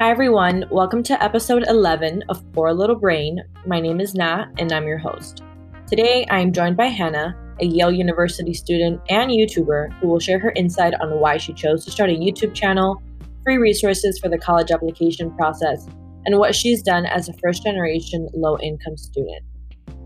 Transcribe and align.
Hi, 0.00 0.10
everyone. 0.10 0.64
Welcome 0.72 1.04
to 1.04 1.22
episode 1.22 1.62
11 1.68 2.24
of 2.28 2.42
Poor 2.52 2.72
Little 2.72 2.96
Brain. 2.96 3.38
My 3.64 3.78
name 3.78 4.00
is 4.00 4.12
Nat, 4.12 4.46
and 4.58 4.72
I'm 4.72 4.88
your 4.88 4.98
host. 4.98 5.44
Today, 5.86 6.26
I 6.30 6.40
am 6.40 6.52
joined 6.52 6.76
by 6.76 6.86
Hannah, 6.86 7.36
a 7.60 7.66
Yale 7.66 7.92
University 7.92 8.54
student 8.54 9.00
and 9.08 9.30
YouTuber, 9.30 9.92
who 10.00 10.08
will 10.08 10.18
share 10.18 10.40
her 10.40 10.52
insight 10.56 10.94
on 11.00 11.20
why 11.20 11.36
she 11.36 11.52
chose 11.52 11.84
to 11.84 11.92
start 11.92 12.10
a 12.10 12.14
YouTube 12.14 12.54
channel, 12.54 13.00
free 13.44 13.56
resources 13.56 14.18
for 14.18 14.28
the 14.28 14.36
college 14.36 14.72
application 14.72 15.32
process, 15.36 15.86
and 16.26 16.40
what 16.40 16.56
she's 16.56 16.82
done 16.82 17.06
as 17.06 17.28
a 17.28 17.34
first 17.34 17.62
generation 17.62 18.28
low 18.34 18.58
income 18.58 18.96
student. 18.96 19.44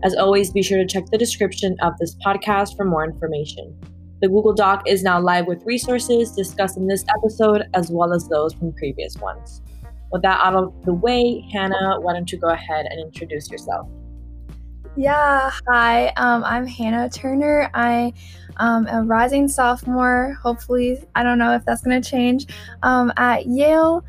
As 0.03 0.15
always, 0.15 0.51
be 0.51 0.61
sure 0.61 0.77
to 0.77 0.85
check 0.85 1.07
the 1.07 1.17
description 1.17 1.75
of 1.81 1.97
this 1.97 2.15
podcast 2.23 2.77
for 2.77 2.85
more 2.85 3.03
information. 3.03 3.75
The 4.21 4.27
Google 4.27 4.53
Doc 4.53 4.83
is 4.85 5.01
now 5.01 5.19
live 5.19 5.47
with 5.47 5.65
resources 5.65 6.31
discussed 6.31 6.77
in 6.77 6.85
this 6.85 7.05
episode 7.17 7.63
as 7.73 7.89
well 7.89 8.13
as 8.13 8.27
those 8.27 8.53
from 8.53 8.71
previous 8.73 9.15
ones. 9.15 9.63
With 10.11 10.21
that 10.23 10.39
out 10.41 10.55
of 10.55 10.73
the 10.85 10.93
way, 10.93 11.47
Hannah, 11.51 11.99
why 11.99 12.13
don't 12.13 12.31
you 12.31 12.39
go 12.39 12.49
ahead 12.49 12.85
and 12.89 12.99
introduce 12.99 13.49
yourself? 13.49 13.87
Yeah, 14.95 15.51
hi, 15.67 16.07
um, 16.17 16.43
I'm 16.43 16.65
Hannah 16.65 17.09
Turner. 17.09 17.69
I 17.73 18.11
am 18.59 18.87
a 18.87 19.03
rising 19.03 19.47
sophomore. 19.47 20.37
Hopefully, 20.41 21.01
I 21.15 21.23
don't 21.23 21.37
know 21.37 21.53
if 21.53 21.63
that's 21.63 21.81
going 21.81 22.01
to 22.01 22.09
change 22.09 22.47
um, 22.83 23.13
at 23.15 23.45
Yale. 23.45 24.03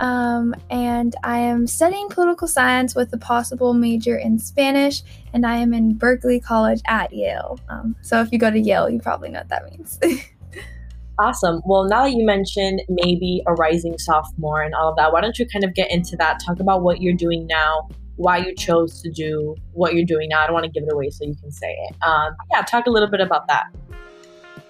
Um, 0.00 0.54
and 0.70 1.14
I 1.24 1.38
am 1.38 1.66
studying 1.66 2.08
political 2.08 2.48
science 2.48 2.94
with 2.94 3.12
a 3.12 3.18
possible 3.18 3.74
major 3.74 4.16
in 4.16 4.38
Spanish, 4.38 5.02
and 5.34 5.44
I 5.44 5.56
am 5.56 5.74
in 5.74 5.92
Berkeley 5.94 6.40
College 6.40 6.80
at 6.86 7.12
Yale. 7.12 7.60
Um, 7.68 7.94
so 8.00 8.22
if 8.22 8.32
you 8.32 8.38
go 8.38 8.50
to 8.50 8.58
Yale, 8.58 8.88
you 8.88 8.98
probably 8.98 9.28
know 9.28 9.40
what 9.40 9.48
that 9.50 9.70
means. 9.70 9.98
awesome. 11.20 11.60
Well, 11.64 11.84
now 11.84 12.04
that 12.04 12.12
you 12.12 12.24
mentioned 12.24 12.82
maybe 12.88 13.42
a 13.46 13.54
rising 13.54 13.98
sophomore 13.98 14.62
and 14.62 14.74
all 14.74 14.88
of 14.88 14.96
that, 14.96 15.12
why 15.12 15.20
don't 15.20 15.38
you 15.38 15.46
kind 15.46 15.64
of 15.64 15.74
get 15.74 15.90
into 15.90 16.16
that? 16.16 16.40
Talk 16.44 16.60
about 16.60 16.82
what 16.82 17.00
you're 17.00 17.14
doing 17.14 17.46
now, 17.46 17.88
why 18.16 18.38
you 18.38 18.54
chose 18.54 19.00
to 19.02 19.10
do 19.10 19.54
what 19.72 19.94
you're 19.94 20.06
doing 20.06 20.30
now. 20.30 20.42
I 20.42 20.46
don't 20.46 20.54
want 20.54 20.64
to 20.64 20.70
give 20.70 20.84
it 20.84 20.92
away, 20.92 21.10
so 21.10 21.24
you 21.24 21.36
can 21.36 21.52
say 21.52 21.76
it. 21.88 21.96
Um, 22.02 22.34
yeah, 22.50 22.62
talk 22.62 22.86
a 22.86 22.90
little 22.90 23.10
bit 23.10 23.20
about 23.20 23.46
that. 23.48 23.64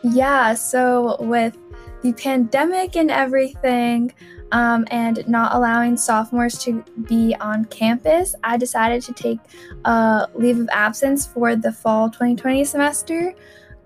Yeah, 0.03 0.55
so 0.55 1.17
with 1.21 1.56
the 2.03 2.12
pandemic 2.12 2.97
and 2.97 3.11
everything, 3.11 4.12
um, 4.53 4.84
and 4.91 5.27
not 5.28 5.55
allowing 5.55 5.97
sophomores 5.97 6.59
to 6.65 6.83
be 7.09 7.37
on 7.41 7.67
campus, 7.67 8.34
I 8.43 8.56
decided 8.56 9.03
to 9.03 9.12
take 9.12 9.39
a 9.84 10.27
leave 10.34 10.59
of 10.59 10.69
absence 10.73 11.27
for 11.27 11.55
the 11.55 11.73
fall 11.73 12.09
2020 12.11 12.65
semester. 12.65 13.34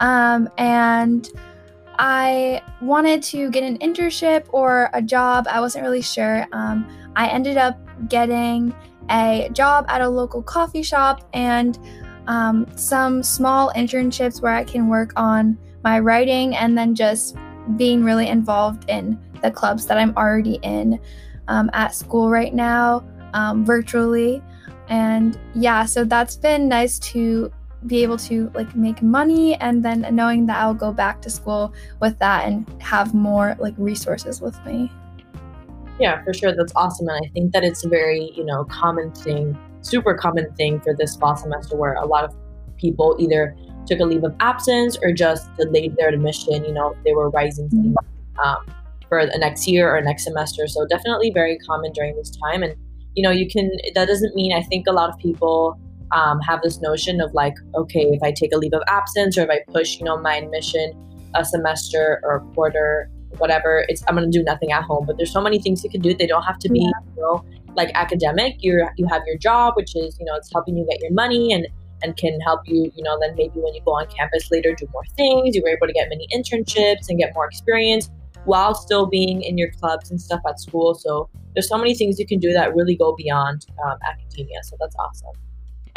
Um, 0.00 0.48
and 0.58 1.28
I 1.98 2.62
wanted 2.80 3.22
to 3.24 3.50
get 3.50 3.62
an 3.62 3.78
internship 3.78 4.46
or 4.50 4.90
a 4.92 5.02
job. 5.02 5.46
I 5.48 5.60
wasn't 5.60 5.84
really 5.84 6.02
sure. 6.02 6.46
Um, 6.52 6.86
I 7.16 7.28
ended 7.28 7.56
up 7.56 7.78
getting 8.08 8.74
a 9.10 9.48
job 9.52 9.86
at 9.88 10.00
a 10.00 10.08
local 10.08 10.42
coffee 10.42 10.82
shop 10.82 11.28
and 11.32 11.78
um, 12.26 12.66
some 12.76 13.22
small 13.22 13.72
internships 13.74 14.40
where 14.40 14.54
I 14.54 14.64
can 14.64 14.88
work 14.88 15.12
on 15.16 15.58
my 15.82 16.00
writing 16.00 16.56
and 16.56 16.76
then 16.76 16.94
just 16.94 17.36
being 17.76 18.02
really 18.04 18.28
involved 18.28 18.88
in 18.88 19.18
the 19.42 19.50
clubs 19.50 19.86
that 19.86 19.98
I'm 19.98 20.16
already 20.16 20.58
in 20.62 20.98
um, 21.48 21.70
at 21.74 21.94
school 21.94 22.30
right 22.30 22.54
now, 22.54 23.04
um, 23.34 23.64
virtually. 23.64 24.42
And 24.88 25.38
yeah, 25.54 25.84
so 25.84 26.04
that's 26.04 26.36
been 26.36 26.68
nice 26.68 26.98
to 27.00 27.52
be 27.86 28.02
able 28.02 28.16
to 28.16 28.50
like 28.54 28.74
make 28.74 29.02
money 29.02 29.54
and 29.56 29.84
then 29.84 30.06
knowing 30.12 30.46
that 30.46 30.58
I'll 30.58 30.74
go 30.74 30.92
back 30.92 31.20
to 31.22 31.30
school 31.30 31.72
with 32.00 32.18
that 32.18 32.46
and 32.46 32.66
have 32.82 33.14
more 33.14 33.56
like 33.58 33.74
resources 33.76 34.40
with 34.40 34.58
me. 34.64 34.90
Yeah, 36.00 36.22
for 36.24 36.34
sure. 36.34 36.54
That's 36.56 36.72
awesome. 36.74 37.08
And 37.08 37.24
I 37.24 37.28
think 37.30 37.52
that 37.52 37.62
it's 37.62 37.84
a 37.84 37.88
very, 37.88 38.32
you 38.34 38.44
know, 38.44 38.64
common 38.64 39.12
thing, 39.12 39.56
super 39.82 40.14
common 40.14 40.52
thing 40.54 40.80
for 40.80 40.94
this 40.94 41.16
fall 41.16 41.36
semester 41.36 41.76
where 41.76 41.94
a 41.94 42.06
lot 42.06 42.24
of 42.24 42.34
people 42.76 43.16
either 43.18 43.56
took 43.86 44.00
a 44.00 44.04
leave 44.04 44.24
of 44.24 44.34
absence 44.40 44.96
or 45.02 45.12
just 45.12 45.54
delayed 45.56 45.94
their 45.96 46.08
admission, 46.08 46.64
you 46.64 46.72
know, 46.72 46.96
they 47.04 47.12
were 47.12 47.30
rising 47.30 47.68
mm-hmm. 47.68 48.38
um, 48.44 48.64
for 49.08 49.26
the 49.26 49.38
next 49.38 49.68
year 49.68 49.94
or 49.94 50.00
next 50.00 50.24
semester. 50.24 50.66
So 50.66 50.86
definitely 50.86 51.30
very 51.30 51.58
common 51.58 51.92
during 51.92 52.16
this 52.16 52.30
time. 52.30 52.62
And 52.62 52.74
you 53.14 53.22
know, 53.22 53.30
you 53.30 53.48
can. 53.48 53.70
That 53.94 54.08
doesn't 54.08 54.34
mean 54.34 54.52
I 54.52 54.62
think 54.62 54.86
a 54.88 54.92
lot 54.92 55.08
of 55.08 55.18
people 55.18 55.78
um, 56.12 56.40
have 56.40 56.60
this 56.62 56.80
notion 56.80 57.20
of 57.20 57.32
like, 57.34 57.54
okay, 57.74 58.02
if 58.02 58.22
I 58.22 58.32
take 58.32 58.52
a 58.52 58.58
leave 58.58 58.72
of 58.72 58.82
absence 58.86 59.36
or 59.38 59.42
if 59.42 59.50
I 59.50 59.60
push, 59.72 59.98
you 59.98 60.04
know, 60.04 60.16
my 60.16 60.36
admission 60.36 60.92
a 61.34 61.44
semester 61.44 62.20
or 62.22 62.36
a 62.36 62.40
quarter, 62.54 63.10
whatever, 63.38 63.84
it's 63.88 64.04
I'm 64.06 64.14
gonna 64.14 64.30
do 64.30 64.42
nothing 64.42 64.72
at 64.72 64.84
home. 64.84 65.04
But 65.06 65.16
there's 65.16 65.32
so 65.32 65.40
many 65.40 65.58
things 65.58 65.82
you 65.82 65.90
can 65.90 66.00
do. 66.00 66.14
They 66.14 66.26
don't 66.26 66.44
have 66.44 66.58
to 66.60 66.68
be, 66.68 66.80
yeah. 66.80 66.90
you 67.16 67.22
know, 67.22 67.44
like 67.74 67.90
academic. 67.94 68.56
You're 68.60 68.92
you 68.96 69.06
have 69.08 69.22
your 69.26 69.36
job, 69.36 69.74
which 69.76 69.96
is 69.96 70.16
you 70.18 70.26
know 70.26 70.34
it's 70.36 70.50
helping 70.52 70.76
you 70.76 70.86
get 70.88 71.00
your 71.02 71.12
money 71.12 71.52
and 71.52 71.66
and 72.02 72.16
can 72.16 72.38
help 72.40 72.60
you, 72.66 72.92
you 72.94 73.02
know, 73.02 73.18
then 73.20 73.34
maybe 73.36 73.58
when 73.60 73.74
you 73.74 73.80
go 73.84 73.92
on 73.92 74.06
campus 74.08 74.50
later, 74.50 74.74
do 74.74 74.86
more 74.92 75.04
things. 75.16 75.56
You 75.56 75.62
were 75.62 75.70
able 75.70 75.86
to 75.86 75.92
get 75.92 76.08
many 76.10 76.28
internships 76.34 77.08
and 77.08 77.18
get 77.18 77.32
more 77.34 77.46
experience 77.46 78.10
while 78.44 78.74
still 78.74 79.06
being 79.06 79.42
in 79.42 79.56
your 79.56 79.70
clubs 79.72 80.10
and 80.10 80.20
stuff 80.20 80.40
at 80.46 80.60
school. 80.60 80.94
So 80.94 81.30
there's 81.54 81.68
so 81.68 81.78
many 81.78 81.94
things 81.94 82.18
you 82.18 82.26
can 82.26 82.38
do 82.38 82.52
that 82.52 82.74
really 82.74 82.94
go 82.94 83.14
beyond 83.16 83.66
um, 83.84 83.96
academia. 84.06 84.62
So 84.64 84.76
that's 84.78 84.94
awesome. 84.96 85.32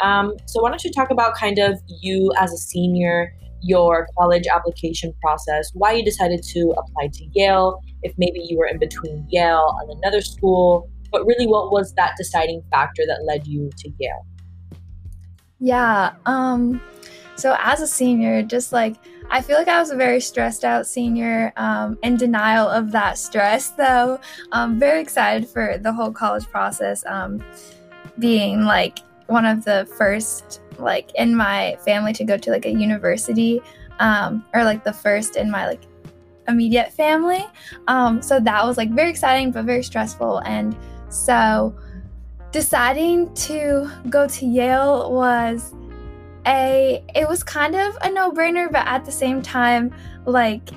Um, 0.00 0.36
so 0.46 0.62
why 0.62 0.70
don't 0.70 0.82
you 0.84 0.92
talk 0.92 1.10
about 1.10 1.34
kind 1.34 1.58
of 1.58 1.80
you 2.00 2.32
as 2.38 2.52
a 2.52 2.56
senior, 2.56 3.34
your 3.62 4.08
college 4.18 4.46
application 4.46 5.12
process, 5.20 5.70
why 5.74 5.92
you 5.92 6.04
decided 6.04 6.42
to 6.42 6.74
apply 6.76 7.08
to 7.14 7.24
Yale, 7.32 7.82
if 8.02 8.12
maybe 8.16 8.40
you 8.44 8.56
were 8.58 8.66
in 8.66 8.78
between 8.78 9.26
Yale 9.28 9.76
and 9.82 9.98
another 9.98 10.20
school, 10.20 10.88
but 11.10 11.26
really 11.26 11.46
what 11.46 11.72
was 11.72 11.92
that 11.94 12.14
deciding 12.16 12.62
factor 12.70 13.02
that 13.06 13.24
led 13.24 13.46
you 13.46 13.70
to 13.78 13.90
Yale? 13.98 14.26
Yeah. 15.58 16.12
Um, 16.26 16.80
so 17.34 17.56
as 17.58 17.80
a 17.80 17.86
senior, 17.86 18.42
just 18.42 18.72
like 18.72 18.96
I 19.30 19.42
feel 19.42 19.56
like 19.56 19.68
I 19.68 19.78
was 19.78 19.90
a 19.90 19.96
very 19.96 20.20
stressed 20.20 20.64
out 20.64 20.86
senior, 20.86 21.52
um, 21.56 21.98
in 22.02 22.16
denial 22.16 22.66
of 22.66 22.92
that 22.92 23.18
stress, 23.18 23.68
though. 23.76 24.18
I'm 24.52 24.78
very 24.78 25.00
excited 25.00 25.48
for 25.48 25.78
the 25.78 25.92
whole 25.92 26.12
college 26.12 26.46
process, 26.46 27.04
um, 27.06 27.42
being 28.18 28.62
like 28.62 29.00
one 29.28 29.46
of 29.46 29.64
the 29.64 29.88
first, 29.96 30.60
like 30.78 31.10
in 31.14 31.34
my 31.34 31.78
family 31.84 32.12
to 32.14 32.24
go 32.24 32.36
to 32.36 32.50
like 32.50 32.66
a 32.66 32.70
university, 32.70 33.60
um, 34.00 34.44
or 34.52 34.64
like 34.64 34.84
the 34.84 34.92
first 34.92 35.36
in 35.36 35.50
my 35.50 35.66
like 35.66 35.82
immediate 36.48 36.92
family. 36.92 37.46
Um, 37.86 38.20
so 38.20 38.40
that 38.40 38.64
was 38.64 38.76
like 38.76 38.90
very 38.90 39.10
exciting, 39.10 39.52
but 39.52 39.64
very 39.64 39.82
stressful. 39.82 40.38
And 40.40 40.76
so 41.08 41.74
deciding 42.52 43.32
to 43.34 43.90
go 44.10 44.26
to 44.26 44.46
Yale 44.46 45.12
was 45.12 45.74
a 46.46 47.04
it 47.14 47.28
was 47.28 47.42
kind 47.42 47.74
of 47.74 47.96
a 48.02 48.10
no-brainer 48.10 48.70
but 48.72 48.86
at 48.86 49.04
the 49.04 49.12
same 49.12 49.42
time 49.42 49.94
like 50.24 50.70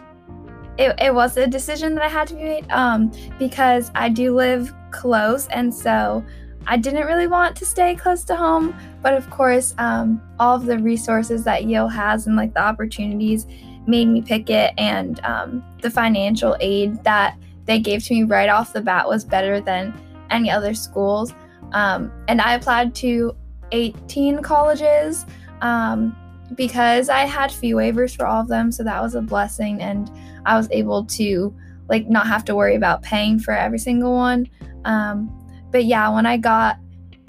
it, 0.78 0.94
it 1.00 1.14
was 1.14 1.38
a 1.38 1.48
decision 1.48 1.96
that 1.96 2.04
i 2.04 2.08
had 2.08 2.28
to 2.28 2.36
make 2.36 2.70
um, 2.72 3.12
because 3.40 3.92
i 3.96 4.10
do 4.10 4.36
live 4.36 4.74
close 4.92 5.48
and 5.48 5.74
so 5.74 6.24
i 6.68 6.78
didn't 6.78 7.06
really 7.06 7.28
want 7.28 7.56
to 7.56 7.66
stay 7.66 7.96
close 7.96 8.24
to 8.24 8.36
home 8.36 8.76
but 9.02 9.14
of 9.14 9.30
course 9.30 9.74
um, 9.78 10.22
all 10.40 10.56
of 10.56 10.66
the 10.66 10.78
resources 10.80 11.44
that 11.44 11.66
yale 11.66 11.88
has 11.88 12.28
and 12.28 12.36
like 12.36 12.54
the 12.54 12.62
opportunities 12.62 13.48
made 13.88 14.08
me 14.08 14.22
pick 14.22 14.50
it 14.50 14.74
and 14.78 15.20
um, 15.26 15.64
the 15.82 15.90
financial 15.90 16.56
aid 16.60 17.04
that 17.04 17.38
they 17.66 17.80
gave 17.80 18.04
to 18.04 18.14
me 18.14 18.24
right 18.24 18.50
off 18.50 18.74
the 18.74 18.82
bat 18.82 19.08
was 19.08 19.24
better 19.24 19.60
than 19.60 19.94
any 20.30 20.50
other 20.50 20.74
schools 20.74 21.34
um, 21.74 22.12
and 22.28 22.42
i 22.42 22.54
applied 22.54 22.94
to 22.94 23.36
18 23.72 24.42
colleges 24.42 25.26
um, 25.62 26.16
because 26.56 27.10
I 27.10 27.22
had 27.22 27.52
fee 27.52 27.74
waivers 27.74 28.16
for 28.16 28.26
all 28.26 28.42
of 28.42 28.48
them, 28.48 28.72
so 28.72 28.84
that 28.84 29.02
was 29.02 29.16
a 29.16 29.22
blessing, 29.22 29.82
and 29.82 30.12
I 30.46 30.58
was 30.58 30.68
able 30.72 31.06
to 31.06 31.56
like 31.88 32.08
not 32.08 32.28
have 32.28 32.46
to 32.46 32.56
worry 32.56 32.76
about 32.76 33.02
paying 33.02 33.40
for 33.40 33.54
every 33.54 33.80
single 33.80 34.14
one. 34.14 34.50
Um, 34.86 35.30
but 35.72 35.86
yeah, 35.86 36.10
when 36.10 36.26
I 36.26 36.38
got 36.38 36.78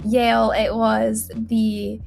Yale, 0.05 0.51
it 0.51 0.73
was 0.73 1.31
the 1.33 1.99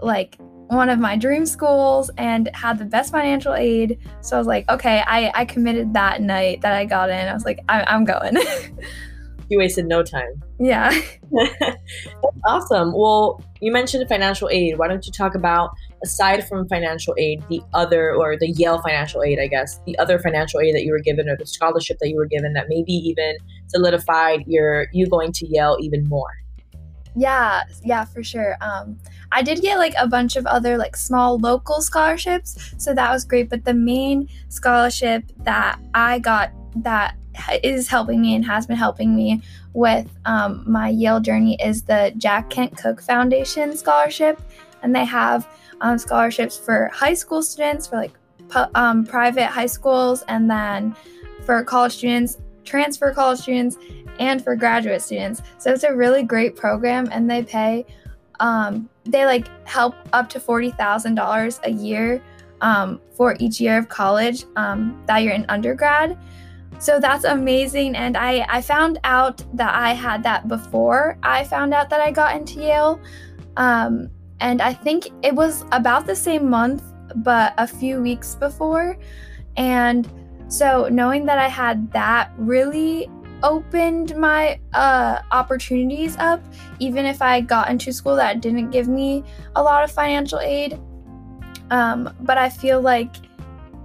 like 0.00 0.36
one 0.68 0.88
of 0.88 0.98
my 0.98 1.16
dream 1.16 1.44
schools 1.44 2.10
and 2.16 2.48
had 2.54 2.78
the 2.78 2.84
best 2.84 3.12
financial 3.12 3.54
aid. 3.54 3.98
So 4.22 4.36
I 4.36 4.38
was 4.38 4.46
like, 4.46 4.68
okay, 4.70 5.02
I, 5.06 5.30
I 5.34 5.44
committed 5.44 5.92
that 5.94 6.22
night 6.22 6.62
that 6.62 6.72
I 6.72 6.86
got 6.86 7.10
in. 7.10 7.28
I 7.28 7.34
was 7.34 7.44
like, 7.44 7.60
I, 7.68 7.82
I'm 7.84 8.04
going. 8.04 8.36
you 9.48 9.58
wasted 9.58 9.86
no 9.86 10.02
time. 10.02 10.42
Yeah. 10.58 10.98
awesome. 12.46 12.92
Well, 12.94 13.42
you 13.60 13.70
mentioned 13.70 14.08
financial 14.08 14.48
aid. 14.50 14.78
Why 14.78 14.88
don't 14.88 15.04
you 15.06 15.12
talk 15.12 15.34
about, 15.34 15.70
aside 16.04 16.46
from 16.48 16.68
financial 16.68 17.14
aid, 17.18 17.42
the 17.48 17.62
other, 17.74 18.14
or 18.14 18.36
the 18.36 18.50
Yale 18.50 18.80
financial 18.82 19.22
aid, 19.22 19.38
I 19.38 19.46
guess, 19.46 19.80
the 19.86 19.98
other 19.98 20.18
financial 20.18 20.60
aid 20.60 20.74
that 20.74 20.84
you 20.84 20.92
were 20.92 21.00
given 21.00 21.28
or 21.28 21.36
the 21.36 21.46
scholarship 21.46 21.98
that 22.00 22.08
you 22.08 22.16
were 22.16 22.26
given 22.26 22.52
that 22.54 22.66
maybe 22.68 22.92
even 22.92 23.36
solidified 23.68 24.44
your 24.46 24.86
you 24.92 25.06
going 25.08 25.32
to 25.32 25.46
Yale 25.46 25.76
even 25.80 26.08
more? 26.08 26.30
Yeah, 27.14 27.62
yeah, 27.84 28.04
for 28.04 28.22
sure. 28.22 28.56
Um, 28.60 28.98
I 29.32 29.42
did 29.42 29.60
get 29.60 29.78
like 29.78 29.94
a 29.98 30.08
bunch 30.08 30.36
of 30.36 30.46
other 30.46 30.78
like 30.78 30.96
small 30.96 31.38
local 31.38 31.82
scholarships, 31.82 32.74
so 32.78 32.94
that 32.94 33.10
was 33.10 33.24
great. 33.24 33.50
But 33.50 33.64
the 33.64 33.74
main 33.74 34.28
scholarship 34.48 35.24
that 35.44 35.78
I 35.94 36.18
got 36.18 36.52
that 36.76 37.16
is 37.62 37.88
helping 37.88 38.20
me 38.20 38.34
and 38.34 38.44
has 38.44 38.66
been 38.66 38.76
helping 38.76 39.14
me 39.14 39.42
with 39.74 40.08
um, 40.24 40.64
my 40.66 40.88
Yale 40.88 41.20
journey 41.20 41.56
is 41.62 41.82
the 41.82 42.12
Jack 42.16 42.50
Kent 42.50 42.76
Cooke 42.76 43.02
Foundation 43.02 43.76
Scholarship. 43.76 44.40
And 44.82 44.94
they 44.94 45.04
have 45.04 45.48
um, 45.82 45.98
scholarships 45.98 46.56
for 46.56 46.88
high 46.92 47.14
school 47.14 47.42
students, 47.42 47.86
for 47.86 47.96
like 47.96 48.12
pu- 48.48 48.70
um, 48.74 49.04
private 49.04 49.46
high 49.46 49.66
schools, 49.66 50.24
and 50.28 50.50
then 50.50 50.96
for 51.44 51.62
college 51.64 51.92
students, 51.92 52.38
transfer 52.64 53.12
college 53.12 53.40
students, 53.40 53.76
and 54.18 54.42
for 54.42 54.56
graduate 54.56 55.02
students. 55.02 55.42
So 55.58 55.72
it's 55.72 55.84
a 55.84 55.94
really 55.94 56.22
great 56.22 56.56
program, 56.56 57.08
and 57.12 57.30
they 57.30 57.42
pay, 57.42 57.84
um, 58.40 58.88
they 59.04 59.26
like 59.26 59.48
help 59.66 59.94
up 60.12 60.28
to 60.30 60.40
$40,000 60.40 61.60
a 61.64 61.70
year 61.70 62.22
um, 62.60 63.00
for 63.10 63.36
each 63.40 63.60
year 63.60 63.76
of 63.76 63.88
college 63.88 64.44
um, 64.56 65.02
that 65.06 65.18
you're 65.18 65.34
in 65.34 65.44
undergrad. 65.48 66.16
So 66.78 66.98
that's 66.98 67.24
amazing. 67.24 67.96
And 67.96 68.16
I, 68.16 68.46
I 68.48 68.60
found 68.60 68.98
out 69.04 69.44
that 69.56 69.74
I 69.74 69.92
had 69.92 70.22
that 70.24 70.48
before 70.48 71.18
I 71.22 71.44
found 71.44 71.74
out 71.74 71.90
that 71.90 72.00
I 72.00 72.10
got 72.10 72.34
into 72.36 72.60
Yale. 72.60 73.00
Um, 73.56 74.10
and 74.42 74.60
I 74.60 74.74
think 74.74 75.08
it 75.22 75.34
was 75.34 75.64
about 75.70 76.04
the 76.04 76.16
same 76.16 76.50
month, 76.50 76.82
but 77.16 77.54
a 77.58 77.66
few 77.66 78.02
weeks 78.02 78.34
before. 78.34 78.98
And 79.56 80.10
so 80.48 80.88
knowing 80.90 81.24
that 81.26 81.38
I 81.38 81.48
had 81.48 81.92
that 81.92 82.32
really 82.36 83.08
opened 83.44 84.16
my 84.16 84.58
uh, 84.72 85.20
opportunities 85.30 86.16
up, 86.18 86.42
even 86.80 87.06
if 87.06 87.22
I 87.22 87.40
got 87.40 87.70
into 87.70 87.92
school 87.92 88.16
that 88.16 88.40
didn't 88.40 88.70
give 88.70 88.88
me 88.88 89.22
a 89.54 89.62
lot 89.62 89.84
of 89.84 89.92
financial 89.92 90.40
aid. 90.40 90.78
Um, 91.70 92.12
but 92.20 92.36
I 92.36 92.48
feel 92.50 92.80
like 92.80 93.14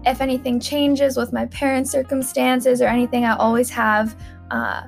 if 0.05 0.21
anything 0.21 0.59
changes 0.59 1.17
with 1.17 1.31
my 1.31 1.45
parents' 1.45 1.91
circumstances 1.91 2.81
or 2.81 2.87
anything, 2.87 3.25
I 3.25 3.35
always 3.35 3.69
have 3.69 4.19
uh, 4.49 4.81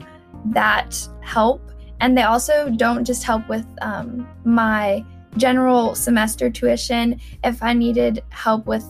that 0.48 1.08
help. 1.22 1.62
And 2.02 2.18
they 2.18 2.24
also 2.24 2.70
don't 2.70 3.06
just 3.06 3.24
help 3.24 3.48
with 3.48 3.68
um, 3.82 4.28
my 4.46 5.06
general 5.40 5.96
semester 5.96 6.50
tuition. 6.50 7.20
If 7.44 7.64
I 7.64 7.74
needed 7.74 8.24
help 8.30 8.66
with 8.68 8.86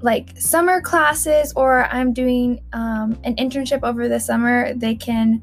like 0.00 0.30
summer 0.38 0.80
classes 0.80 1.52
or 1.56 1.86
I'm 1.86 2.12
doing 2.12 2.60
um, 2.72 3.18
an 3.24 3.34
internship 3.36 3.80
over 3.82 4.08
the 4.08 4.20
summer, 4.20 4.72
they 4.74 4.94
can 4.94 5.42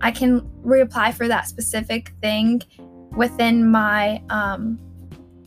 I 0.00 0.12
can 0.12 0.42
reapply 0.64 1.14
for 1.14 1.26
that 1.26 1.48
specific 1.48 2.12
thing 2.22 2.62
within 3.16 3.68
my 3.68 4.22
um, 4.30 4.78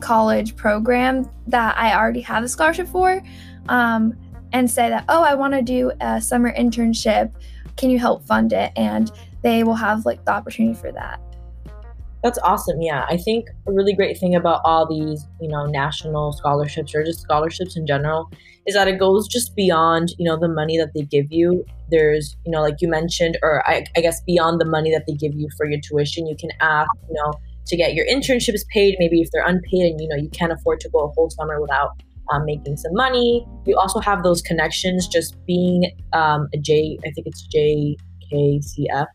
college 0.00 0.56
program 0.56 1.30
that 1.46 1.76
I 1.78 1.96
already 1.96 2.20
have 2.20 2.44
a 2.44 2.48
scholarship 2.48 2.88
for, 2.88 3.22
um, 3.70 4.14
and 4.52 4.70
say 4.70 4.90
that 4.90 5.06
oh 5.08 5.22
I 5.22 5.34
want 5.34 5.54
to 5.54 5.62
do 5.62 5.92
a 6.00 6.20
summer 6.20 6.52
internship. 6.54 7.32
Can 7.76 7.88
you 7.88 7.98
help 7.98 8.24
fund 8.24 8.52
it? 8.52 8.72
And 8.76 9.10
they 9.42 9.64
will 9.64 9.74
have 9.74 10.04
like 10.04 10.24
the 10.24 10.32
opportunity 10.32 10.78
for 10.78 10.92
that. 10.92 11.20
That's 12.22 12.38
awesome. 12.44 12.80
Yeah. 12.80 13.04
I 13.08 13.16
think 13.16 13.48
a 13.66 13.72
really 13.72 13.94
great 13.94 14.18
thing 14.18 14.34
about 14.34 14.60
all 14.64 14.86
these, 14.86 15.26
you 15.40 15.48
know, 15.48 15.66
national 15.66 16.32
scholarships 16.32 16.94
or 16.94 17.04
just 17.04 17.20
scholarships 17.20 17.76
in 17.76 17.86
general 17.86 18.30
is 18.66 18.74
that 18.74 18.86
it 18.86 18.98
goes 18.98 19.26
just 19.26 19.56
beyond, 19.56 20.10
you 20.18 20.24
know, 20.24 20.38
the 20.38 20.48
money 20.48 20.78
that 20.78 20.92
they 20.94 21.02
give 21.02 21.32
you. 21.32 21.64
There's, 21.90 22.36
you 22.46 22.52
know, 22.52 22.60
like 22.62 22.76
you 22.80 22.88
mentioned, 22.88 23.38
or 23.42 23.68
I, 23.68 23.84
I 23.96 24.00
guess 24.00 24.20
beyond 24.22 24.60
the 24.60 24.64
money 24.64 24.92
that 24.92 25.04
they 25.06 25.14
give 25.14 25.34
you 25.34 25.48
for 25.56 25.68
your 25.68 25.80
tuition, 25.80 26.26
you 26.26 26.36
can 26.36 26.50
ask, 26.60 26.88
you 27.08 27.14
know, 27.14 27.32
to 27.66 27.76
get 27.76 27.94
your 27.94 28.06
internships 28.06 28.66
paid. 28.68 28.96
Maybe 29.00 29.20
if 29.20 29.30
they're 29.32 29.44
unpaid 29.44 29.90
and, 29.90 30.00
you 30.00 30.08
know, 30.08 30.16
you 30.16 30.30
can't 30.30 30.52
afford 30.52 30.78
to 30.80 30.88
go 30.90 31.00
a 31.00 31.08
whole 31.08 31.28
summer 31.30 31.60
without 31.60 31.90
um, 32.30 32.44
making 32.44 32.76
some 32.76 32.94
money. 32.94 33.44
You 33.66 33.76
also 33.76 33.98
have 33.98 34.22
those 34.22 34.42
connections 34.42 35.08
just 35.08 35.44
being 35.44 35.90
um, 36.12 36.48
a 36.54 36.58
J, 36.58 36.98
I 37.04 37.10
think 37.10 37.26
it's 37.26 37.48
JKCF. 37.52 39.06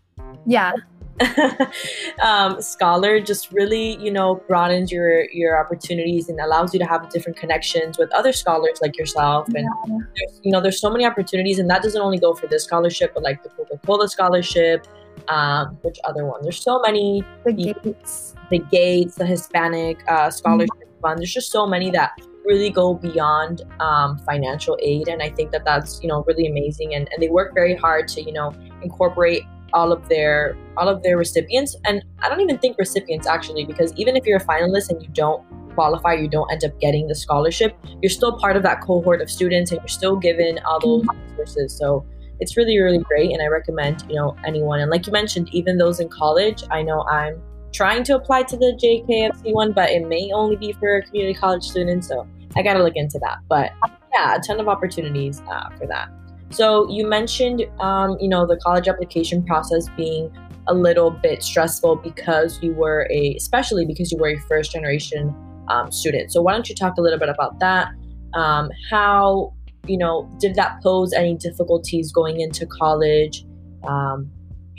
Yeah. 0.45 0.73
um, 2.21 2.61
scholar 2.61 3.19
just 3.19 3.51
really 3.51 3.97
you 3.97 4.11
know 4.11 4.35
broadens 4.47 4.91
your 4.91 5.29
your 5.31 5.59
opportunities 5.59 6.29
and 6.29 6.39
allows 6.39 6.73
you 6.73 6.79
to 6.79 6.85
have 6.85 7.09
different 7.09 7.37
connections 7.37 7.97
with 7.97 8.11
other 8.13 8.31
scholars 8.31 8.77
like 8.81 8.97
yourself 8.97 9.47
and 9.55 9.67
yeah. 9.87 9.97
you 10.43 10.51
know 10.51 10.61
there's 10.61 10.79
so 10.79 10.91
many 10.91 11.05
opportunities 11.05 11.57
and 11.57 11.69
that 11.69 11.81
doesn't 11.81 12.01
only 12.01 12.19
go 12.19 12.35
for 12.35 12.47
this 12.47 12.63
scholarship 12.65 13.13
but 13.15 13.23
like 13.23 13.41
the 13.41 13.49
coca-cola 13.49 14.07
scholarship 14.07 14.85
um, 15.27 15.77
which 15.81 15.97
other 16.03 16.25
one 16.25 16.39
there's 16.43 16.61
so 16.61 16.79
many 16.81 17.23
the 17.45 17.51
gates 17.51 18.35
the 18.51 18.59
gates 18.59 19.15
the 19.15 19.25
hispanic 19.25 19.99
uh, 20.07 20.29
scholarship 20.29 20.69
mm-hmm. 20.69 21.01
fund 21.01 21.19
there's 21.19 21.33
just 21.33 21.51
so 21.51 21.65
many 21.65 21.89
that 21.89 22.11
really 22.45 22.69
go 22.69 22.93
beyond 22.93 23.63
um, 23.79 24.19
financial 24.19 24.77
aid 24.83 25.07
and 25.07 25.23
i 25.23 25.29
think 25.29 25.51
that 25.51 25.65
that's 25.65 25.99
you 26.03 26.07
know 26.07 26.23
really 26.27 26.45
amazing 26.45 26.93
and, 26.93 27.09
and 27.11 27.23
they 27.23 27.29
work 27.29 27.55
very 27.55 27.75
hard 27.75 28.07
to 28.07 28.21
you 28.21 28.31
know 28.31 28.53
incorporate 28.83 29.43
all 29.73 29.91
of 29.91 30.07
their 30.09 30.57
all 30.77 30.87
of 30.87 31.03
their 31.03 31.17
recipients. 31.17 31.75
And 31.85 32.03
i 32.19 32.29
don't 32.29 32.41
even 32.41 32.57
think 32.57 32.77
recipients 32.77 33.27
actually 33.27 33.65
because 33.65 33.93
even 33.95 34.15
if 34.15 34.25
you're 34.25 34.37
a 34.37 34.45
finalist 34.45 34.89
and 34.89 35.01
you 35.01 35.09
don't 35.09 35.43
qualify 35.75 36.13
you 36.13 36.27
don't 36.27 36.51
end 36.51 36.63
up 36.63 36.79
getting 36.79 37.07
the 37.07 37.13
scholarship 37.13 37.77
you're 38.01 38.09
still 38.09 38.35
part 38.39 38.57
of 38.57 38.63
that 38.63 38.81
cohort 38.81 39.21
of 39.21 39.29
students 39.29 39.71
and 39.71 39.79
you're 39.81 39.87
still 39.87 40.15
given 40.15 40.59
all 40.65 40.79
those 40.79 41.05
resources. 41.37 41.77
So 41.77 42.05
it's 42.39 42.55
really 42.55 42.79
really 42.79 42.99
great 42.99 43.31
and 43.31 43.41
i 43.41 43.47
recommend 43.47 44.03
you 44.09 44.15
know 44.15 44.35
anyone. 44.45 44.79
And 44.79 44.91
like 44.91 45.07
you 45.07 45.13
mentioned 45.13 45.49
even 45.53 45.77
those 45.77 45.99
in 45.99 46.09
college 46.09 46.63
i 46.71 46.81
know 46.81 47.01
i'm 47.03 47.41
trying 47.73 48.03
to 48.03 48.15
apply 48.15 48.43
to 48.43 48.57
the 48.57 48.77
jkfc 48.81 49.53
one 49.53 49.71
but 49.73 49.89
it 49.89 50.07
may 50.07 50.31
only 50.31 50.55
be 50.55 50.71
for 50.73 51.01
community 51.03 51.33
college 51.33 51.63
students 51.63 52.07
so 52.07 52.27
i 52.55 52.61
gotta 52.61 52.81
look 52.83 52.95
into 52.95 53.19
that. 53.19 53.39
But 53.49 53.71
yeah 54.13 54.35
a 54.35 54.39
ton 54.39 54.59
of 54.59 54.67
opportunities 54.67 55.41
uh, 55.49 55.69
for 55.77 55.87
that 55.87 56.09
so 56.49 56.89
you 56.89 57.07
mentioned, 57.07 57.65
um, 57.79 58.17
you 58.19 58.29
know, 58.29 58.45
the 58.45 58.57
college 58.57 58.87
application 58.87 59.43
process 59.43 59.87
being 59.95 60.31
a 60.67 60.73
little 60.73 61.11
bit 61.11 61.43
stressful 61.43 61.97
because 61.97 62.61
you 62.61 62.73
were 62.73 63.07
a, 63.11 63.35
especially 63.35 63.85
because 63.85 64.11
you 64.11 64.17
were 64.17 64.29
a 64.29 64.39
first 64.41 64.71
generation 64.71 65.33
um, 65.69 65.91
student. 65.91 66.31
So 66.31 66.41
why 66.41 66.53
don't 66.53 66.67
you 66.69 66.75
talk 66.75 66.97
a 66.97 67.01
little 67.01 67.19
bit 67.19 67.29
about 67.29 67.59
that? 67.59 67.89
Um, 68.33 68.69
how, 68.89 69.53
you 69.87 69.97
know, 69.97 70.29
did 70.39 70.55
that 70.55 70.81
pose 70.81 71.13
any 71.13 71.35
difficulties 71.35 72.11
going 72.11 72.39
into 72.39 72.65
college? 72.65 73.45
Um, 73.87 74.29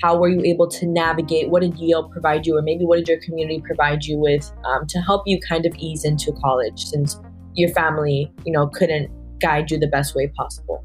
how 0.03 0.17
were 0.17 0.29
you 0.29 0.43
able 0.45 0.69
to 0.69 0.87
navigate? 0.87 1.51
What 1.51 1.63
did 1.63 1.77
Yale 1.79 2.09
provide 2.09 2.47
you, 2.47 2.57
or 2.57 2.63
maybe 2.63 2.85
what 2.85 2.99
did 2.99 3.09
your 3.09 3.21
community 3.21 3.61
provide 3.65 4.05
you 4.05 4.19
with 4.19 4.51
um, 4.65 4.87
to 4.87 5.01
help 5.01 5.23
you 5.27 5.41
kind 5.41 5.67
of 5.67 5.75
ease 5.77 6.05
into 6.05 6.33
college, 6.41 6.85
since 6.85 7.19
your 7.55 7.71
family, 7.71 8.33
you 8.45 8.53
know, 8.53 8.69
couldn't 8.69 9.11
guide 9.41 9.71
you 9.71 9.79
the 9.79 9.89
best 9.89 10.15
way 10.15 10.29
possible? 10.37 10.85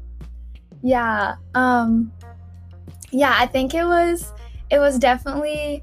Yeah. 0.84 1.36
Um 1.54 2.12
yeah, 3.10 3.34
I 3.36 3.46
think 3.46 3.74
it 3.74 3.84
was 3.84 4.32
it 4.70 4.78
was 4.78 4.98
definitely 4.98 5.82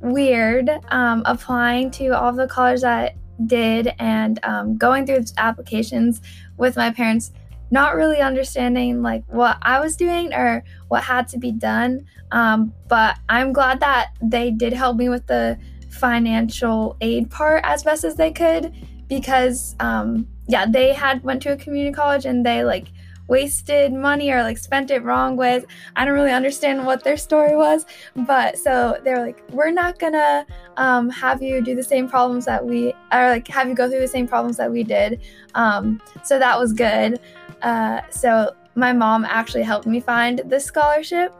weird 0.00 0.70
um 0.90 1.22
applying 1.26 1.90
to 1.92 2.08
all 2.10 2.32
the 2.32 2.46
colleges 2.46 2.84
I 2.84 3.14
did 3.46 3.94
and 3.98 4.38
um, 4.44 4.76
going 4.76 5.06
through 5.06 5.24
applications 5.38 6.20
with 6.56 6.76
my 6.76 6.90
parents 6.90 7.32
not 7.70 7.96
really 7.96 8.18
understanding 8.18 9.00
like 9.02 9.24
what 9.28 9.56
I 9.62 9.80
was 9.80 9.96
doing 9.96 10.34
or 10.34 10.62
what 10.88 11.02
had 11.02 11.26
to 11.28 11.38
be 11.38 11.50
done. 11.50 12.06
Um, 12.30 12.74
but 12.86 13.18
I'm 13.30 13.52
glad 13.52 13.80
that 13.80 14.12
they 14.22 14.50
did 14.50 14.74
help 14.74 14.98
me 14.98 15.08
with 15.08 15.26
the 15.26 15.58
financial 15.90 16.96
aid 17.00 17.30
part 17.30 17.62
as 17.64 17.82
best 17.82 18.04
as 18.04 18.16
they 18.16 18.30
could 18.30 18.74
because 19.08 19.74
um, 19.80 20.28
yeah, 20.48 20.66
they 20.66 20.92
had 20.92 21.22
went 21.22 21.42
to 21.42 21.52
a 21.52 21.56
community 21.56 21.94
college 21.94 22.26
and 22.26 22.44
they 22.44 22.62
like 22.62 22.88
wasted 23.32 23.94
money 23.94 24.30
or 24.30 24.42
like 24.42 24.58
spent 24.58 24.90
it 24.90 25.02
wrong 25.02 25.36
with. 25.38 25.64
I 25.96 26.04
don't 26.04 26.12
really 26.12 26.32
understand 26.32 26.84
what 26.84 27.02
their 27.02 27.16
story 27.16 27.56
was, 27.56 27.86
but 28.14 28.58
so 28.58 28.98
they 29.02 29.14
were 29.14 29.24
like, 29.24 29.42
we're 29.48 29.70
not 29.70 29.98
gonna 29.98 30.44
um, 30.76 31.08
have 31.08 31.42
you 31.42 31.62
do 31.62 31.74
the 31.74 31.82
same 31.82 32.06
problems 32.10 32.44
that 32.44 32.62
we, 32.62 32.92
or 33.10 33.30
like 33.30 33.48
have 33.48 33.68
you 33.68 33.74
go 33.74 33.88
through 33.88 34.00
the 34.00 34.14
same 34.18 34.28
problems 34.28 34.58
that 34.58 34.70
we 34.70 34.82
did. 34.84 35.22
Um, 35.54 36.02
so 36.22 36.38
that 36.38 36.58
was 36.58 36.74
good. 36.74 37.20
Uh, 37.62 38.02
so 38.10 38.54
my 38.74 38.92
mom 38.92 39.24
actually 39.24 39.62
helped 39.62 39.86
me 39.86 39.98
find 39.98 40.42
this 40.44 40.66
scholarship. 40.66 41.34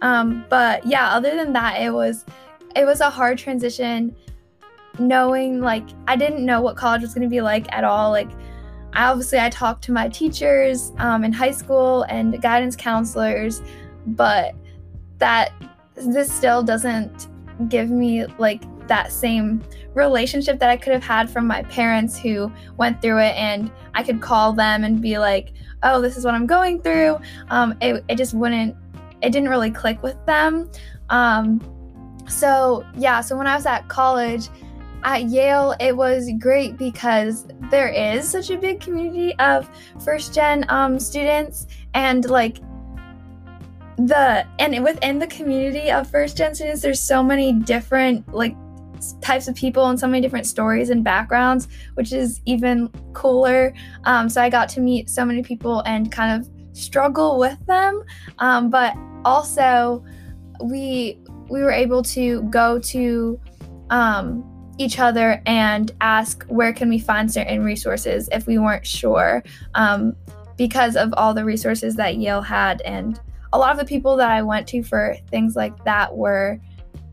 Um, 0.00 0.46
but 0.48 0.86
yeah, 0.86 1.08
other 1.10 1.36
than 1.36 1.52
that, 1.52 1.78
it 1.78 1.90
was 1.90 2.24
it 2.74 2.86
was 2.86 3.00
a 3.02 3.10
hard 3.10 3.36
transition 3.36 4.16
knowing 4.98 5.60
like 5.60 5.84
I 6.08 6.16
didn't 6.16 6.46
know 6.46 6.62
what 6.62 6.76
college 6.76 7.02
was 7.02 7.12
going 7.12 7.28
to 7.28 7.34
be 7.38 7.42
like 7.42 7.70
at 7.70 7.84
all. 7.84 8.10
Like 8.10 8.30
obviously 8.94 9.38
I 9.38 9.50
talked 9.50 9.82
to 9.84 9.92
my 9.92 10.08
teachers 10.08 10.92
um, 10.98 11.24
in 11.24 11.32
high 11.32 11.50
school 11.50 12.02
and 12.04 12.40
guidance 12.40 12.76
counselors, 12.76 13.62
but 14.06 14.54
that 15.18 15.52
this 15.96 16.32
still 16.32 16.62
doesn't 16.62 17.28
give 17.68 17.90
me 17.90 18.26
like 18.38 18.62
that 18.88 19.12
same 19.12 19.62
relationship 19.94 20.58
that 20.58 20.70
I 20.70 20.76
could 20.76 20.92
have 20.92 21.04
had 21.04 21.30
from 21.30 21.46
my 21.46 21.62
parents 21.64 22.18
who 22.18 22.52
went 22.76 23.00
through 23.00 23.18
it 23.20 23.34
and 23.36 23.70
I 23.94 24.02
could 24.02 24.20
call 24.20 24.52
them 24.52 24.84
and 24.84 25.00
be 25.00 25.18
like, 25.18 25.52
oh, 25.82 26.00
this 26.00 26.16
is 26.16 26.24
what 26.24 26.34
I'm 26.34 26.46
going 26.46 26.82
through. 26.82 27.18
Um, 27.48 27.76
it, 27.80 28.04
it 28.08 28.16
just 28.16 28.34
wouldn't, 28.34 28.76
it 29.22 29.30
didn't 29.30 29.48
really 29.48 29.70
click 29.70 30.02
with 30.02 30.16
them. 30.26 30.70
Um, 31.10 31.60
so, 32.28 32.84
yeah, 32.96 33.20
so 33.20 33.36
when 33.36 33.46
I 33.46 33.54
was 33.54 33.66
at 33.66 33.88
college, 33.88 34.48
at 35.04 35.24
Yale, 35.24 35.74
it 35.80 35.96
was 35.96 36.30
great 36.38 36.78
because 36.78 37.46
there 37.70 37.88
is 37.88 38.28
such 38.28 38.50
a 38.50 38.56
big 38.56 38.80
community 38.80 39.34
of 39.38 39.68
first 40.02 40.34
gen 40.34 40.64
um, 40.68 40.98
students, 40.98 41.66
and 41.92 42.28
like 42.28 42.58
the 43.96 44.44
and 44.58 44.82
within 44.82 45.18
the 45.18 45.26
community 45.28 45.90
of 45.90 46.10
first 46.10 46.36
gen 46.36 46.52
students 46.52 46.82
there's 46.82 47.00
so 47.00 47.22
many 47.22 47.52
different 47.52 48.26
like 48.34 48.56
types 49.20 49.46
of 49.46 49.54
people 49.54 49.86
and 49.86 50.00
so 50.00 50.08
many 50.08 50.20
different 50.20 50.46
stories 50.46 50.90
and 50.90 51.04
backgrounds 51.04 51.68
which 51.94 52.12
is 52.12 52.40
even 52.46 52.88
cooler. 53.12 53.72
Um, 54.04 54.28
so 54.28 54.40
i 54.42 54.48
got 54.48 54.68
to 54.70 54.80
meet 54.80 55.10
so 55.10 55.24
many 55.24 55.42
people 55.42 55.80
and 55.80 56.10
kind 56.10 56.40
of 56.40 56.50
struggle 56.74 57.38
with 57.38 57.58
them. 57.66 58.02
Um, 58.38 58.70
but 58.70 58.94
also 59.24 60.04
we 60.62 61.20
we 61.48 61.62
were 61.62 61.70
able 61.70 62.02
to 62.02 62.42
go 62.44 62.78
to 62.78 63.40
um, 63.90 64.53
each 64.78 64.98
other 64.98 65.42
and 65.46 65.92
ask 66.00 66.44
where 66.44 66.72
can 66.72 66.88
we 66.88 66.98
find 66.98 67.32
certain 67.32 67.64
resources 67.64 68.28
if 68.32 68.46
we 68.46 68.58
weren't 68.58 68.86
sure? 68.86 69.42
Um, 69.74 70.16
because 70.56 70.96
of 70.96 71.12
all 71.16 71.34
the 71.34 71.44
resources 71.44 71.96
that 71.96 72.16
yale 72.16 72.42
had. 72.42 72.80
And 72.82 73.20
a 73.52 73.58
lot 73.58 73.72
of 73.72 73.78
the 73.78 73.84
people 73.84 74.16
that 74.16 74.30
I 74.30 74.42
went 74.42 74.66
to 74.68 74.82
for 74.82 75.16
things 75.28 75.56
like 75.56 75.84
that 75.84 76.16
were 76.16 76.60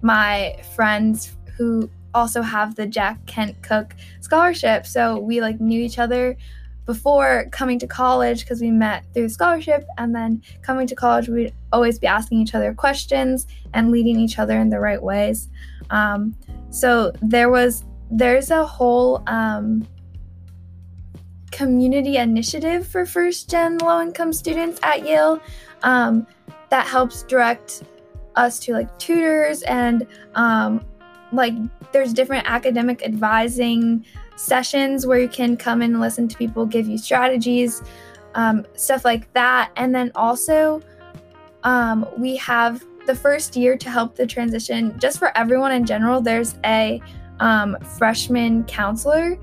my 0.01 0.55
friends 0.75 1.35
who 1.57 1.89
also 2.13 2.41
have 2.41 2.75
the 2.75 2.85
Jack 2.85 3.25
Kent 3.25 3.61
Cooke 3.61 3.95
scholarship. 4.19 4.85
So 4.85 5.17
we 5.17 5.41
like 5.41 5.59
knew 5.59 5.81
each 5.81 5.99
other 5.99 6.37
before 6.85 7.45
coming 7.51 7.79
to 7.79 7.87
college 7.87 8.41
because 8.41 8.59
we 8.59 8.71
met 8.71 9.05
through 9.13 9.29
scholarship. 9.29 9.85
And 9.97 10.13
then 10.13 10.41
coming 10.61 10.87
to 10.87 10.95
college 10.95 11.29
we'd 11.29 11.53
always 11.71 11.99
be 11.99 12.07
asking 12.07 12.39
each 12.39 12.55
other 12.55 12.73
questions 12.73 13.47
and 13.73 13.91
leading 13.91 14.19
each 14.19 14.39
other 14.39 14.59
in 14.59 14.69
the 14.69 14.79
right 14.79 15.01
ways. 15.01 15.49
Um, 15.89 16.35
so 16.71 17.11
there 17.21 17.49
was 17.49 17.83
there's 18.09 18.51
a 18.51 18.65
whole 18.65 19.23
um, 19.27 19.87
community 21.51 22.17
initiative 22.17 22.87
for 22.87 23.05
first 23.05 23.49
gen 23.49 23.77
low 23.77 24.01
income 24.01 24.33
students 24.33 24.79
at 24.83 25.05
yale 25.05 25.39
um, 25.83 26.25
that 26.69 26.87
helps 26.87 27.23
direct 27.23 27.83
us 28.35 28.59
to 28.59 28.73
like 28.73 28.97
tutors 28.97 29.61
and 29.63 30.07
um, 30.35 30.83
like 31.31 31.53
there's 31.91 32.13
different 32.13 32.49
academic 32.49 33.03
advising 33.03 34.05
sessions 34.35 35.05
where 35.05 35.19
you 35.19 35.27
can 35.27 35.55
come 35.55 35.81
and 35.81 35.99
listen 35.99 36.27
to 36.27 36.37
people 36.37 36.65
give 36.65 36.87
you 36.87 36.97
strategies 36.97 37.83
um, 38.35 38.65
stuff 38.75 39.05
like 39.05 39.31
that. 39.33 39.71
And 39.75 39.93
then 39.93 40.11
also 40.15 40.81
um, 41.63 42.07
we 42.17 42.35
have 42.37 42.83
the 43.07 43.15
first 43.15 43.55
year 43.55 43.77
to 43.77 43.89
help 43.89 44.15
the 44.15 44.25
transition 44.25 44.97
just 44.99 45.19
for 45.19 45.35
everyone 45.37 45.71
in 45.71 45.85
general 45.85 46.21
there's 46.21 46.55
a 46.65 47.01
um, 47.39 47.77
freshman 47.97 48.63
counselor 48.65 49.37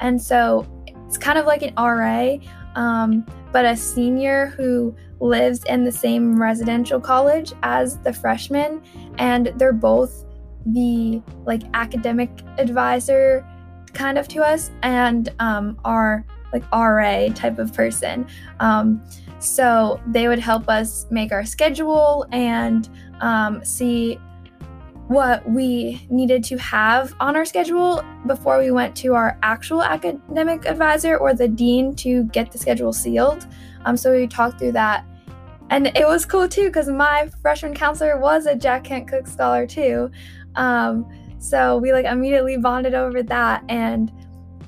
and 0.00 0.20
so 0.20 0.66
it's 1.06 1.16
kind 1.16 1.38
of 1.38 1.46
like 1.46 1.62
an 1.62 1.72
ra 1.76 2.36
um, 2.76 3.24
but 3.52 3.64
a 3.64 3.76
senior 3.76 4.46
who 4.56 4.94
lives 5.20 5.64
in 5.64 5.84
the 5.84 5.92
same 5.92 6.40
residential 6.40 7.00
college 7.00 7.52
as 7.62 7.98
the 8.00 8.12
freshman, 8.12 8.82
and 9.18 9.52
they're 9.56 9.72
both 9.72 10.24
the 10.66 11.22
like 11.44 11.62
academic 11.74 12.30
advisor 12.58 13.46
kind 13.92 14.18
of 14.18 14.26
to 14.28 14.42
us 14.42 14.70
and 14.82 15.32
um, 15.38 15.78
our 15.84 16.26
like 16.52 16.64
RA 16.72 17.28
type 17.34 17.58
of 17.58 17.72
person. 17.72 18.26
Um, 18.60 19.02
so 19.38 20.00
they 20.06 20.28
would 20.28 20.38
help 20.38 20.68
us 20.68 21.06
make 21.10 21.32
our 21.32 21.44
schedule 21.44 22.26
and 22.32 22.88
um, 23.24 23.64
see 23.64 24.18
what 25.08 25.48
we 25.50 26.06
needed 26.10 26.44
to 26.44 26.56
have 26.58 27.14
on 27.20 27.36
our 27.36 27.44
schedule 27.44 28.02
before 28.26 28.58
we 28.58 28.70
went 28.70 28.94
to 28.96 29.14
our 29.14 29.38
actual 29.42 29.82
academic 29.82 30.66
advisor 30.66 31.16
or 31.16 31.34
the 31.34 31.48
dean 31.48 31.94
to 31.94 32.24
get 32.24 32.52
the 32.52 32.58
schedule 32.58 32.92
sealed. 32.92 33.46
Um, 33.84 33.96
so 33.96 34.12
we 34.12 34.26
talked 34.26 34.58
through 34.58 34.72
that. 34.72 35.04
And 35.70 35.86
it 35.88 36.06
was 36.06 36.24
cool 36.26 36.48
too 36.48 36.66
because 36.66 36.88
my 36.88 37.30
freshman 37.42 37.74
counselor 37.74 38.18
was 38.18 38.46
a 38.46 38.54
Jack 38.54 38.84
Kent 38.84 39.08
Cooke 39.08 39.26
scholar 39.26 39.66
too. 39.66 40.10
Um, 40.54 41.06
so 41.38 41.78
we 41.78 41.92
like 41.92 42.06
immediately 42.06 42.58
bonded 42.58 42.94
over 42.94 43.22
that. 43.22 43.64
And 43.68 44.12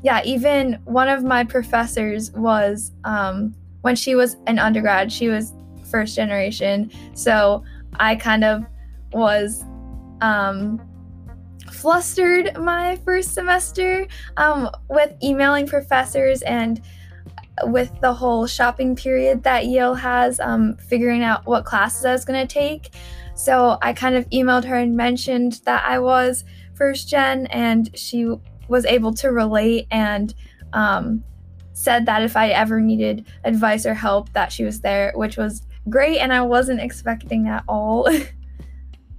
yeah, 0.03 0.23
even 0.25 0.79
one 0.85 1.09
of 1.09 1.25
my 1.25 1.45
professors 1.45 2.31
was, 2.33 2.93
um, 3.05 3.55
when 3.83 3.97
she 3.97 4.15
was 4.15 4.37
an 4.47 4.59
undergrad, 4.59 5.13
she 5.13 5.29
was 5.29 5.53
first 5.87 6.17
generation. 6.17 6.91
So 7.15 7.63
I 7.99 8.17
kind 8.17 8.45
of 8.45 8.65
was 9.13 9.65
um, 10.21 10.81
flustered 11.71 12.57
my 12.59 12.97
first 13.05 13.35
semester 13.35 14.07
um, 14.37 14.71
with 14.89 15.13
emailing 15.23 15.67
professors 15.67 16.43
and 16.43 16.81
with 17.65 17.91
the 18.01 18.13
whole 18.13 18.47
shopping 18.47 18.95
period 18.95 19.43
that 19.43 19.67
Yale 19.67 19.95
has, 19.95 20.39
um, 20.41 20.77
figuring 20.77 21.23
out 21.23 21.47
what 21.47 21.65
classes 21.65 22.05
I 22.05 22.13
was 22.13 22.25
going 22.25 22.47
to 22.47 22.53
take. 22.53 22.95
So 23.35 23.79
I 23.83 23.93
kind 23.93 24.15
of 24.15 24.29
emailed 24.31 24.65
her 24.65 24.77
and 24.77 24.97
mentioned 24.97 25.61
that 25.65 25.85
I 25.87 25.99
was 25.99 26.45
first 26.75 27.09
gen, 27.09 27.47
and 27.47 27.97
she 27.99 28.31
was 28.69 28.85
able 28.85 29.15
to 29.15 29.29
relate 29.29 29.87
and 29.91 30.35
um, 30.73 31.25
said 31.73 32.07
that 32.07 32.23
if 32.23 32.37
I 32.37 32.49
ever 32.49 32.81
needed 32.81 33.27
advice 33.45 33.87
or 33.87 33.95
help, 33.95 34.33
that 34.33 34.53
she 34.53 34.65
was 34.65 34.81
there, 34.81 35.13
which 35.15 35.37
was 35.37 35.63
great, 35.89 36.19
and 36.19 36.33
I 36.33 36.43
wasn't 36.43 36.81
expecting 36.81 37.49
at 37.49 37.65
all. 37.69 38.09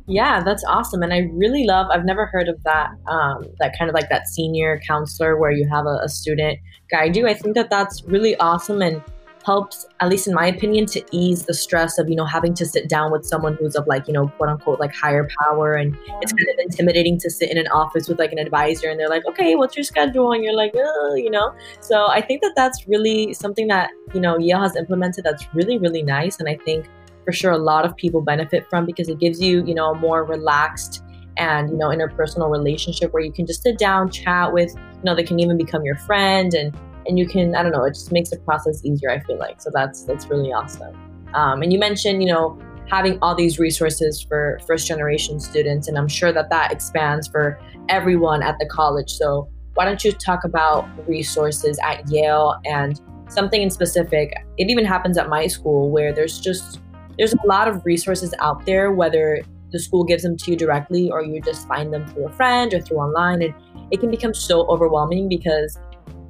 Yeah, 0.10 0.42
that's 0.42 0.64
awesome, 0.64 1.04
and 1.04 1.14
I 1.14 1.30
really 1.34 1.66
love. 1.66 1.88
I've 1.92 2.06
never 2.06 2.28
heard 2.28 2.48
of 2.48 2.64
that. 2.64 2.92
Um, 3.08 3.44
that 3.60 3.78
kind 3.78 3.90
of 3.90 3.94
like 3.94 4.08
that 4.08 4.30
senior 4.30 4.80
counselor 4.88 5.38
where 5.38 5.52
you 5.52 5.68
have 5.70 5.86
a, 5.86 6.00
a 6.02 6.08
student 6.08 6.60
guide 6.90 7.18
you. 7.18 7.28
I 7.28 7.34
think 7.34 7.56
that 7.56 7.70
that's 7.70 8.02
really 8.06 8.38
awesome 8.38 8.82
and 8.82 9.04
helps, 9.48 9.86
at 10.02 10.10
least 10.10 10.28
in 10.28 10.34
my 10.34 10.46
opinion, 10.46 10.86
to 10.88 11.02
ease 11.12 11.46
the 11.46 11.54
stress 11.54 11.98
of 11.98 12.10
you 12.10 12.16
know 12.16 12.26
having 12.26 12.54
to 12.54 12.66
sit 12.66 12.90
down 12.90 13.12
with 13.12 13.26
someone 13.26 13.56
who's 13.56 13.76
of 13.76 13.88
like 13.88 14.08
you 14.08 14.14
know 14.14 14.28
quote 14.36 14.50
unquote 14.50 14.80
like 14.80 14.94
higher 14.94 15.28
power, 15.42 15.74
and 15.74 15.98
it's 16.22 16.34
kind 16.34 16.50
of 16.50 16.60
intimidating 16.60 17.18
to 17.20 17.30
sit 17.30 17.50
in 17.50 17.58
an 17.58 17.68
office 17.68 18.10
with 18.10 18.20
like 18.20 18.34
an 18.34 18.40
advisor, 18.40 18.90
and 18.90 19.00
they're 19.00 19.10
like, 19.10 19.26
okay, 19.26 19.56
what's 19.56 19.76
your 19.78 19.86
schedule, 19.86 20.34
and 20.34 20.44
you're 20.44 20.56
like, 20.64 20.74
you 20.76 21.32
know. 21.32 21.56
So 21.80 22.08
I 22.08 22.22
think 22.22 22.42
that 22.42 22.54
that's 22.56 22.88
really 22.88 23.34
something 23.34 23.68
that 23.70 23.90
you 24.14 24.22
know 24.22 24.38
Yale 24.38 24.62
has 24.62 24.76
implemented 24.76 25.24
that's 25.24 25.46
really 25.56 25.78
really 25.78 26.04
nice, 26.04 26.40
and 26.40 26.50
I 26.50 26.58
think 26.66 26.86
for 27.26 27.34
sure 27.34 27.52
a 27.52 27.58
lot 27.58 27.86
of 27.86 27.96
people 27.96 28.22
benefit 28.22 28.66
from 28.70 28.86
because 28.86 29.10
it 29.10 29.20
gives 29.20 29.42
you, 29.42 29.66
you 29.66 29.76
know, 29.76 29.92
a 29.92 29.96
more 29.96 30.24
relaxed 30.24 31.04
and, 31.36 31.70
you 31.70 31.78
know, 31.78 31.90
interpersonal 31.90 32.50
relationship 32.50 33.14
where 33.14 33.22
you 33.22 33.34
can 33.34 33.46
just 33.46 33.62
sit 33.62 33.78
down, 33.78 34.10
chat 34.10 34.54
with, 34.54 34.74
you 34.74 35.04
know, 35.04 35.14
they 35.14 35.24
can 35.24 35.38
even 35.40 35.58
become 35.58 35.84
your 35.84 35.98
friend 35.98 36.54
and 36.54 36.74
and 37.08 37.18
you 37.18 37.28
can, 37.28 37.56
I 37.56 37.64
don't 37.64 37.72
know, 37.72 37.84
it 37.84 37.94
just 37.94 38.12
makes 38.12 38.30
the 38.30 38.38
process 38.40 38.84
easier, 38.84 39.10
I 39.10 39.20
feel 39.20 39.38
like. 39.38 39.62
So 39.62 39.70
that's 39.74 40.04
that's 40.04 40.28
really 40.28 40.52
awesome. 40.52 40.96
Um, 41.34 41.62
and 41.62 41.72
you 41.72 41.80
mentioned, 41.80 42.22
you 42.22 42.32
know, 42.32 42.58
having 42.90 43.20
all 43.22 43.36
these 43.36 43.60
resources 43.60 44.22
for 44.22 44.60
first 44.66 44.88
generation 44.88 45.42
students 45.42 45.90
and 45.90 45.98
i'm 45.98 46.08
sure 46.08 46.32
that 46.32 46.50
that 46.50 46.72
expands 46.72 47.28
for 47.28 47.60
everyone 47.90 48.42
at 48.42 48.56
the 48.60 48.66
college 48.68 49.12
so 49.12 49.46
why 49.74 49.84
don't 49.84 50.06
you 50.06 50.12
talk 50.14 50.46
about 50.46 50.88
resources 51.06 51.78
at 51.84 52.10
yale 52.10 52.56
and 52.64 53.02
something 53.28 53.62
in 53.62 53.70
specific 53.70 54.34
it 54.58 54.70
even 54.70 54.86
happens 54.86 55.18
at 55.18 55.28
my 55.28 55.48
school 55.48 55.92
where 55.92 56.14
there's 56.14 56.40
just 56.40 56.80
there's 57.18 57.34
a 57.34 57.48
lot 57.48 57.68
of 57.68 57.84
resources 57.86 58.34
out 58.40 58.66
there, 58.66 58.92
whether 58.92 59.42
the 59.72 59.80
school 59.80 60.04
gives 60.04 60.24
them 60.24 60.38
to 60.38 60.52
you 60.52 60.58
directly 60.58 61.10
or 61.10 61.24
you 61.24 61.42
just 61.42 61.68
find 61.68 61.92
them 61.92 62.08
through 62.08 62.28
a 62.28 62.32
friend 62.32 62.74
or 62.74 62.82
through 62.82 62.98
online. 62.98 63.42
And 63.42 63.54
it 63.92 64.00
can 64.00 64.12
become 64.12 64.34
so 64.34 64.66
overwhelming 64.68 65.28
because 65.28 65.78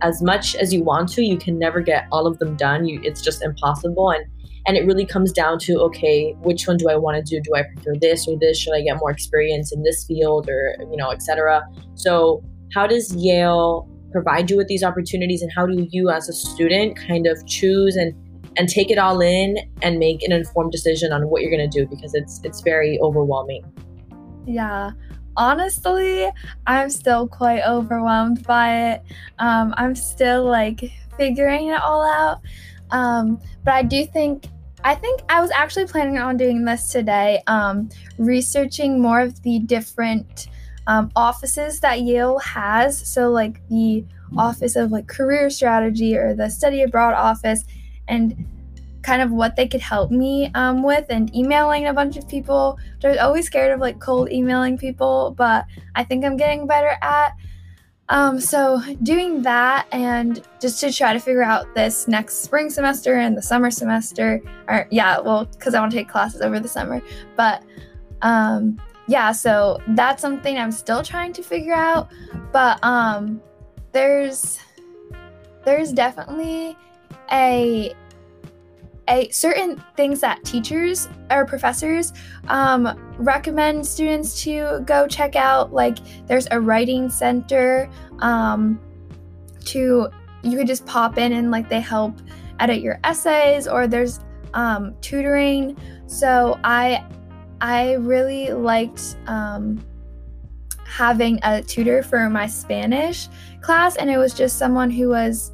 as 0.02 0.22
much 0.22 0.56
as 0.56 0.74
you 0.74 0.84
want 0.84 1.10
to, 1.10 1.24
you 1.24 1.38
can 1.38 1.58
never 1.58 1.82
get 1.82 2.06
all 2.12 2.28
of 2.28 2.40
them 2.40 2.56
done. 2.56 2.86
You, 2.86 3.00
it's 3.04 3.22
just 3.22 3.44
impossible. 3.44 4.12
And 4.12 4.26
and 4.66 4.76
it 4.76 4.86
really 4.86 5.06
comes 5.06 5.32
down 5.32 5.60
to 5.60 5.80
okay, 5.80 6.34
which 6.42 6.68
one 6.68 6.76
do 6.78 6.90
I 6.90 6.96
want 6.98 7.16
to 7.18 7.24
do? 7.24 7.42
Do 7.42 7.56
I 7.56 7.64
prefer 7.64 7.94
this 8.00 8.28
or 8.28 8.38
this? 8.38 8.60
Should 8.60 8.74
I 8.74 8.82
get 8.82 8.98
more 8.98 9.12
experience 9.12 9.72
in 9.72 9.84
this 9.84 10.06
field 10.06 10.50
or 10.50 10.76
you 10.92 10.98
know, 10.98 11.12
etc. 11.12 11.64
So 11.96 12.44
how 12.74 12.86
does 12.86 13.16
Yale 13.16 13.90
provide 14.12 14.50
you 14.50 14.58
with 14.58 14.68
these 14.68 14.84
opportunities 14.84 15.42
and 15.42 15.52
how 15.54 15.66
do 15.66 15.88
you 15.90 16.10
as 16.10 16.28
a 16.30 16.34
student 16.34 16.98
kind 17.08 17.28
of 17.28 17.46
choose 17.48 17.96
and 17.96 18.14
and 18.58 18.68
take 18.68 18.90
it 18.90 18.98
all 18.98 19.22
in 19.22 19.58
and 19.82 20.00
make 20.00 20.24
an 20.24 20.32
informed 20.32 20.72
decision 20.72 21.12
on 21.12 21.30
what 21.30 21.42
you're 21.42 21.52
going 21.52 21.70
to 21.70 21.80
do 21.80 21.88
because 21.88 22.14
it's 22.14 22.42
it's 22.44 22.62
very 22.62 23.00
overwhelming. 23.02 23.64
Yeah. 24.46 24.92
Honestly, 25.38 26.30
I'm 26.66 26.90
still 26.90 27.28
quite 27.28 27.62
overwhelmed 27.62 28.46
by 28.46 28.92
it. 28.92 29.04
Um, 29.40 29.74
I'm 29.78 29.96
still 29.96 30.44
like 30.44 30.92
figuring 31.18 31.68
it 31.68 31.80
all 31.80 32.04
out. 32.04 32.42
Um, 32.92 33.40
but 33.64 33.74
I 33.74 33.84
do 33.84 34.06
think 34.06 34.48
I 34.84 34.96
think 34.96 35.22
I 35.30 35.42
was 35.42 35.52
actually 35.52 35.86
planning 35.86 36.18
on 36.18 36.38
doing 36.38 36.64
this 36.64 36.92
today, 36.92 37.42
um, 37.48 37.90
researching 38.18 39.02
more 39.02 39.20
of 39.20 39.42
the 39.44 39.60
different 39.60 40.48
um, 40.88 41.12
offices 41.16 41.80
that 41.82 42.02
Yale 42.02 42.40
has. 42.40 42.98
So, 42.98 43.30
like 43.30 43.68
the 43.70 44.06
Office 44.38 44.76
of 44.76 44.92
like 44.92 45.08
Career 45.08 45.50
Strategy 45.50 46.18
or 46.18 46.34
the 46.34 46.50
Study 46.50 46.82
Abroad 46.84 47.14
office, 47.14 47.64
and 48.08 48.46
kind 49.08 49.22
of 49.22 49.32
what 49.32 49.56
they 49.56 49.66
could 49.66 49.80
help 49.80 50.12
me 50.12 50.52
um, 50.54 50.84
with 50.84 51.06
and 51.10 51.34
emailing 51.34 51.88
a 51.88 51.94
bunch 51.94 52.18
of 52.18 52.28
people 52.28 52.78
i 53.06 53.08
was 53.08 53.18
always 53.18 53.46
scared 53.46 53.72
of 53.72 53.80
like 53.80 53.98
cold 54.00 54.30
emailing 54.30 54.78
people 54.78 55.34
but 55.38 55.66
i 55.96 56.04
think 56.04 56.26
i'm 56.26 56.36
getting 56.36 56.68
better 56.68 56.98
at 57.02 57.32
um, 58.10 58.40
so 58.40 58.82
doing 59.04 59.42
that 59.42 59.88
and 59.92 60.42
just 60.62 60.80
to 60.82 60.92
try 60.92 61.14
to 61.14 61.20
figure 61.20 61.44
out 61.44 61.74
this 61.74 62.08
next 62.08 62.36
spring 62.44 62.70
semester 62.70 63.16
and 63.16 63.36
the 63.36 63.42
summer 63.42 63.70
semester, 63.70 64.42
or 64.70 64.88
yeah, 64.92 65.20
well, 65.20 65.44
because 65.44 65.74
I 65.76 65.82
want 65.82 65.92
to 65.92 65.98
take 65.98 66.08
classes 66.08 66.40
over 66.40 66.58
the 66.58 66.70
summer, 66.70 67.02
but 67.36 67.64
um, 68.22 68.80
yeah, 69.10 69.34
so 69.34 69.82
that's 69.90 70.22
something 70.22 70.58
I'm 70.58 70.72
still 70.72 71.04
trying 71.04 71.34
to 71.34 71.44
figure 71.44 71.74
out. 71.74 72.10
But 72.54 72.82
um, 72.82 73.42
there's 73.92 74.58
there's 75.66 75.92
definitely 75.92 76.78
a 77.30 77.94
a 79.10 79.30
certain 79.30 79.82
things 79.96 80.20
that 80.22 80.44
teachers 80.44 81.08
or 81.32 81.46
professors 81.46 82.14
um, 82.48 82.98
recommend 83.18 83.86
students 83.86 84.42
to 84.44 84.82
go 84.86 85.08
check 85.08 85.36
out. 85.36 85.74
Like 85.74 85.98
there's 86.28 86.48
a 86.52 86.60
writing 86.60 87.10
center 87.10 87.90
um, 88.20 88.80
to 89.66 90.10
you 90.44 90.58
could 90.58 90.68
just 90.68 90.86
pop 90.86 91.18
in 91.18 91.34
and 91.34 91.52
like 91.52 91.70
they 91.70 91.82
help 91.82 92.20
edit 92.60 92.82
your 92.82 93.00
essays 93.04 93.68
or 93.68 93.88
there's 93.88 94.20
um, 94.54 94.96
tutoring. 95.02 95.78
So 96.08 96.60
I 96.64 97.06
I 97.62 97.94
really 97.94 98.52
liked 98.52 99.18
um, 99.28 99.84
having 100.86 101.40
a 101.44 101.62
tutor 101.62 102.04
for 102.04 102.30
my 102.30 102.48
Spanish 102.48 103.28
class, 103.62 103.96
and 103.96 104.10
it 104.10 104.18
was 104.18 104.34
just 104.34 104.58
someone 104.58 104.90
who 104.90 105.10
was 105.10 105.52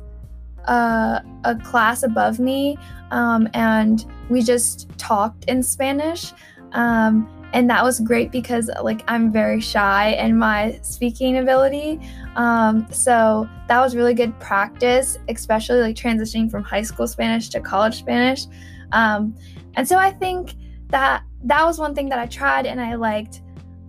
a 0.65 1.59
class 1.63 2.03
above 2.03 2.39
me, 2.39 2.77
um, 3.11 3.47
and 3.53 4.05
we 4.29 4.41
just 4.41 4.89
talked 4.97 5.45
in 5.45 5.61
Spanish. 5.63 6.33
Um, 6.71 7.29
and 7.53 7.69
that 7.69 7.83
was 7.83 7.99
great 7.99 8.31
because 8.31 8.69
like 8.81 9.03
I'm 9.07 9.31
very 9.31 9.61
shy 9.61 10.13
in 10.13 10.37
my 10.37 10.79
speaking 10.81 11.37
ability. 11.37 11.99
Um, 12.35 12.87
so 12.91 13.47
that 13.67 13.79
was 13.79 13.95
really 13.95 14.15
good 14.15 14.37
practice, 14.39 15.17
especially 15.29 15.79
like 15.79 15.95
transitioning 15.95 16.49
from 16.49 16.63
high 16.63 16.81
school 16.81 17.07
Spanish 17.07 17.49
to 17.49 17.61
college 17.61 17.99
Spanish. 17.99 18.47
Um, 18.91 19.35
and 19.75 19.87
so 19.87 19.97
I 19.97 20.11
think 20.11 20.55
that 20.89 21.23
that 21.43 21.63
was 21.63 21.77
one 21.77 21.93
thing 21.93 22.09
that 22.09 22.19
I 22.19 22.25
tried 22.25 22.65
and 22.65 22.81
I 22.81 22.95
liked. 22.95 23.41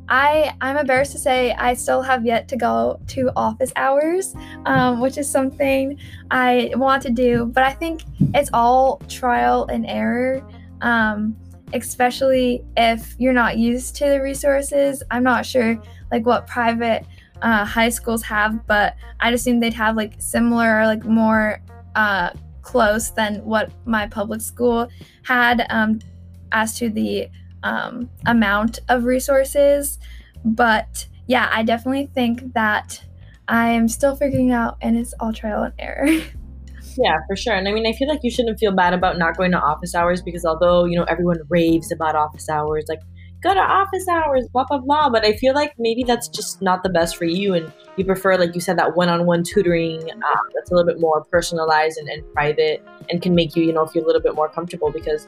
I 0.08 0.54
I'm 0.60 0.76
embarrassed 0.76 1.12
to 1.12 1.18
say 1.18 1.52
I 1.52 1.74
still 1.74 2.02
have 2.02 2.26
yet 2.26 2.48
to 2.48 2.56
go 2.56 3.00
to 3.08 3.30
office 3.36 3.72
hours, 3.76 4.34
um, 4.66 5.00
which 5.00 5.18
is 5.18 5.30
something 5.30 5.98
I 6.30 6.72
want 6.76 7.02
to 7.04 7.10
do. 7.10 7.46
But 7.46 7.64
I 7.64 7.72
think 7.72 8.02
it's 8.34 8.50
all 8.52 8.98
trial 9.08 9.66
and 9.66 9.86
error, 9.86 10.44
um, 10.82 11.36
especially 11.72 12.64
if 12.76 13.14
you're 13.18 13.32
not 13.32 13.56
used 13.56 13.96
to 13.96 14.06
the 14.06 14.20
resources. 14.20 15.02
I'm 15.10 15.22
not 15.22 15.46
sure 15.46 15.80
like 16.10 16.26
what 16.26 16.46
private 16.46 17.06
uh, 17.42 17.64
high 17.64 17.88
schools 17.88 18.22
have, 18.24 18.66
but 18.66 18.96
I'd 19.20 19.34
assume 19.34 19.60
they'd 19.60 19.74
have 19.74 19.96
like 19.96 20.14
similar, 20.18 20.84
like 20.86 21.04
more 21.04 21.60
uh, 21.94 22.30
close 22.62 23.10
than 23.10 23.44
what 23.44 23.70
my 23.86 24.06
public 24.06 24.40
school 24.40 24.88
had 25.22 25.66
um, 25.70 26.00
as 26.52 26.78
to 26.78 26.90
the 26.90 27.28
um, 27.64 28.08
amount 28.26 28.78
of 28.88 29.04
resources. 29.04 29.98
But 30.44 31.08
yeah, 31.26 31.48
I 31.52 31.64
definitely 31.64 32.06
think 32.14 32.52
that 32.52 33.02
I 33.48 33.70
am 33.70 33.88
still 33.88 34.14
figuring 34.14 34.52
out, 34.52 34.76
and 34.80 34.96
it's 34.96 35.14
all 35.18 35.32
trial 35.32 35.64
and 35.64 35.74
error. 35.78 36.06
Yeah, 36.96 37.16
for 37.26 37.34
sure. 37.34 37.54
And 37.54 37.66
I 37.66 37.72
mean, 37.72 37.86
I 37.86 37.92
feel 37.92 38.08
like 38.08 38.20
you 38.22 38.30
shouldn't 38.30 38.58
feel 38.58 38.72
bad 38.72 38.94
about 38.94 39.18
not 39.18 39.36
going 39.36 39.50
to 39.50 39.58
office 39.58 39.96
hours 39.96 40.22
because 40.22 40.44
although, 40.44 40.84
you 40.84 40.96
know, 40.96 41.04
everyone 41.04 41.38
raves 41.48 41.90
about 41.90 42.14
office 42.14 42.48
hours, 42.48 42.84
like, 42.88 43.00
go 43.42 43.52
to 43.52 43.60
office 43.60 44.06
hours, 44.08 44.46
blah, 44.52 44.64
blah, 44.64 44.78
blah. 44.78 45.10
But 45.10 45.24
I 45.24 45.32
feel 45.32 45.54
like 45.54 45.74
maybe 45.76 46.04
that's 46.04 46.28
just 46.28 46.62
not 46.62 46.84
the 46.84 46.88
best 46.88 47.16
for 47.16 47.24
you. 47.24 47.54
And 47.54 47.72
you 47.96 48.04
prefer, 48.04 48.36
like 48.36 48.54
you 48.54 48.60
said, 48.60 48.78
that 48.78 48.96
one 48.96 49.08
on 49.08 49.26
one 49.26 49.42
tutoring 49.42 50.02
um, 50.02 50.46
that's 50.54 50.70
a 50.70 50.74
little 50.74 50.86
bit 50.86 51.00
more 51.00 51.24
personalized 51.24 51.98
and, 51.98 52.08
and 52.08 52.32
private 52.32 52.86
and 53.10 53.20
can 53.20 53.34
make 53.34 53.56
you, 53.56 53.64
you 53.64 53.72
know, 53.72 53.86
feel 53.86 54.04
a 54.04 54.06
little 54.06 54.22
bit 54.22 54.36
more 54.36 54.48
comfortable 54.48 54.92
because 54.92 55.26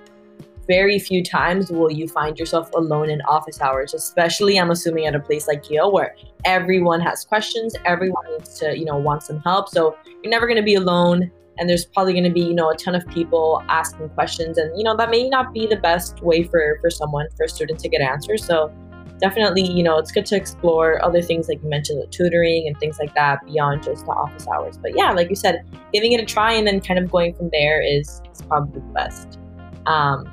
very 0.66 0.98
few 0.98 1.22
times 1.22 1.70
will 1.70 1.90
you 1.90 2.08
find 2.08 2.38
yourself 2.38 2.70
alone 2.74 3.10
in 3.10 3.20
office 3.22 3.60
hours, 3.60 3.94
especially 3.94 4.58
I'm 4.58 4.70
assuming 4.70 5.06
at 5.06 5.14
a 5.14 5.20
place 5.20 5.46
like 5.48 5.68
Yale 5.70 5.92
where 5.92 6.14
everyone 6.44 7.00
has 7.00 7.24
questions, 7.24 7.74
everyone 7.84 8.24
needs 8.30 8.58
to, 8.60 8.76
you 8.76 8.84
know, 8.84 8.96
want 8.96 9.22
some 9.22 9.40
help. 9.40 9.68
So 9.68 9.96
you're 10.22 10.30
never 10.30 10.46
going 10.46 10.58
to 10.58 10.62
be 10.62 10.74
alone 10.74 11.30
and 11.58 11.68
there's 11.68 11.86
probably 11.86 12.12
going 12.12 12.24
to 12.24 12.30
be, 12.30 12.42
you 12.42 12.54
know, 12.54 12.70
a 12.70 12.76
ton 12.76 12.94
of 12.94 13.06
people 13.08 13.62
asking 13.68 14.08
questions 14.10 14.58
and 14.58 14.76
you 14.76 14.84
know, 14.84 14.96
that 14.96 15.10
may 15.10 15.28
not 15.28 15.52
be 15.52 15.66
the 15.66 15.76
best 15.76 16.22
way 16.22 16.42
for 16.42 16.78
for 16.80 16.90
someone 16.90 17.26
for 17.36 17.44
a 17.44 17.48
student 17.48 17.78
to 17.80 17.88
get 17.88 18.00
answers. 18.00 18.44
So 18.44 18.72
definitely, 19.20 19.70
you 19.70 19.82
know, 19.82 19.98
it's 19.98 20.12
good 20.12 20.26
to 20.26 20.36
explore 20.36 21.02
other 21.04 21.22
things 21.22 21.48
like 21.48 21.62
you 21.62 21.68
mentioned, 21.68 22.04
tutoring 22.10 22.66
and 22.66 22.78
things 22.78 22.98
like 22.98 23.14
that 23.14 23.44
beyond 23.46 23.82
just 23.82 24.04
the 24.04 24.12
office 24.12 24.46
hours. 24.48 24.76
But 24.78 24.96
yeah, 24.96 25.12
like 25.12 25.30
you 25.30 25.36
said, 25.36 25.64
giving 25.92 26.12
it 26.12 26.20
a 26.20 26.24
try 26.24 26.52
and 26.52 26.66
then 26.66 26.80
kind 26.80 26.98
of 26.98 27.10
going 27.10 27.34
from 27.34 27.50
there 27.50 27.80
is, 27.80 28.20
is 28.30 28.42
probably 28.42 28.80
the 28.80 28.86
best. 28.92 29.38
Um, 29.86 30.30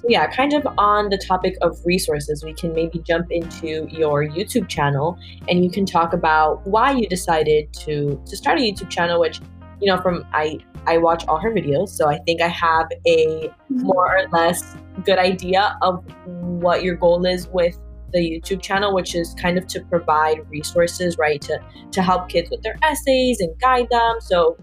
so, 0.00 0.06
yeah, 0.08 0.28
kind 0.28 0.52
of 0.52 0.66
on 0.78 1.08
the 1.08 1.18
topic 1.18 1.56
of 1.60 1.76
resources, 1.84 2.44
we 2.44 2.54
can 2.54 2.72
maybe 2.72 3.00
jump 3.00 3.32
into 3.32 3.88
your 3.90 4.24
YouTube 4.24 4.68
channel 4.68 5.18
and 5.48 5.64
you 5.64 5.70
can 5.70 5.84
talk 5.84 6.12
about 6.12 6.64
why 6.64 6.92
you 6.92 7.08
decided 7.08 7.72
to 7.84 8.22
to 8.24 8.36
start 8.36 8.58
a 8.58 8.62
YouTube 8.62 8.90
channel, 8.90 9.18
which, 9.18 9.40
you 9.80 9.92
know, 9.92 10.00
from 10.00 10.24
I 10.32 10.60
I 10.86 10.98
watch 10.98 11.26
all 11.26 11.40
her 11.40 11.50
videos, 11.50 11.88
so 11.88 12.08
I 12.08 12.18
think 12.18 12.40
I 12.40 12.46
have 12.46 12.86
a 13.06 13.48
mm-hmm. 13.48 13.82
more 13.82 14.18
or 14.18 14.28
less 14.28 14.76
good 15.04 15.18
idea 15.18 15.76
of 15.82 16.04
what 16.26 16.84
your 16.84 16.94
goal 16.94 17.26
is 17.26 17.48
with 17.48 17.76
the 18.12 18.20
YouTube 18.20 18.62
channel, 18.62 18.94
which 18.94 19.14
is 19.14 19.34
kind 19.34 19.58
of 19.58 19.66
to 19.66 19.80
provide 19.80 20.48
resources, 20.48 21.18
right, 21.18 21.40
to 21.42 21.60
to 21.90 22.02
help 22.02 22.28
kids 22.28 22.50
with 22.50 22.62
their 22.62 22.76
essays 22.84 23.40
and 23.40 23.58
guide 23.60 23.88
them. 23.90 24.16
So 24.20 24.56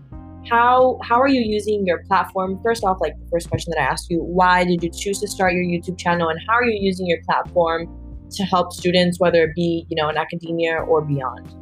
how 0.49 0.99
how 1.03 1.19
are 1.19 1.27
you 1.27 1.41
using 1.41 1.85
your 1.85 2.03
platform? 2.05 2.59
First 2.63 2.83
off 2.83 2.97
like 3.01 3.13
the 3.19 3.27
first 3.29 3.49
question 3.49 3.71
that 3.75 3.81
i 3.81 3.85
asked 3.85 4.09
you 4.09 4.19
why 4.19 4.63
did 4.63 4.83
you 4.83 4.89
choose 4.89 5.19
to 5.19 5.27
start 5.27 5.53
your 5.53 5.63
youtube 5.63 5.97
channel 5.97 6.29
and 6.29 6.39
how 6.47 6.53
are 6.53 6.65
you 6.65 6.77
using 6.79 7.05
your 7.07 7.19
platform 7.23 7.87
to 8.31 8.43
help 8.43 8.73
students 8.73 9.19
whether 9.19 9.43
it 9.43 9.55
be 9.55 9.85
you 9.89 9.95
know 9.95 10.09
in 10.09 10.17
academia 10.17 10.77
or 10.77 11.01
beyond? 11.01 11.53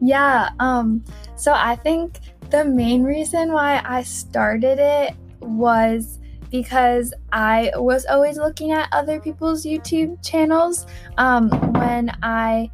Yeah 0.00 0.50
um 0.60 1.04
so 1.36 1.52
i 1.52 1.76
think 1.76 2.20
the 2.50 2.64
main 2.64 3.02
reason 3.02 3.52
why 3.52 3.80
i 3.84 4.02
started 4.02 4.78
it 4.78 5.14
was 5.40 6.18
because 6.50 7.14
i 7.32 7.70
was 7.76 8.04
always 8.06 8.36
looking 8.36 8.72
at 8.72 8.88
other 8.92 9.20
people's 9.20 9.64
youtube 9.64 10.22
channels. 10.24 10.86
Um 11.18 11.50
when 11.74 12.10
i 12.22 12.70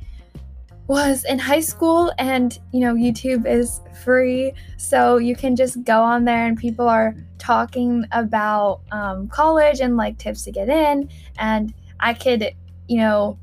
was 0.88 1.24
in 1.24 1.38
high 1.38 1.60
school 1.60 2.10
and 2.18 2.58
you 2.72 2.80
know 2.80 2.94
YouTube 2.94 3.46
is 3.46 3.80
free. 4.02 4.52
So 4.78 5.18
you 5.18 5.36
can 5.36 5.54
just 5.54 5.84
go 5.84 6.02
on 6.02 6.24
there 6.24 6.46
and 6.46 6.56
people 6.56 6.88
are 6.88 7.14
talking 7.38 8.04
about 8.10 8.80
um, 8.90 9.28
college 9.28 9.80
and 9.80 9.96
like 9.96 10.18
tips 10.18 10.42
to 10.44 10.50
get 10.50 10.68
in. 10.68 11.08
And 11.38 11.72
I 12.00 12.14
could 12.14 12.52
you 12.88 12.98
know 12.98 13.38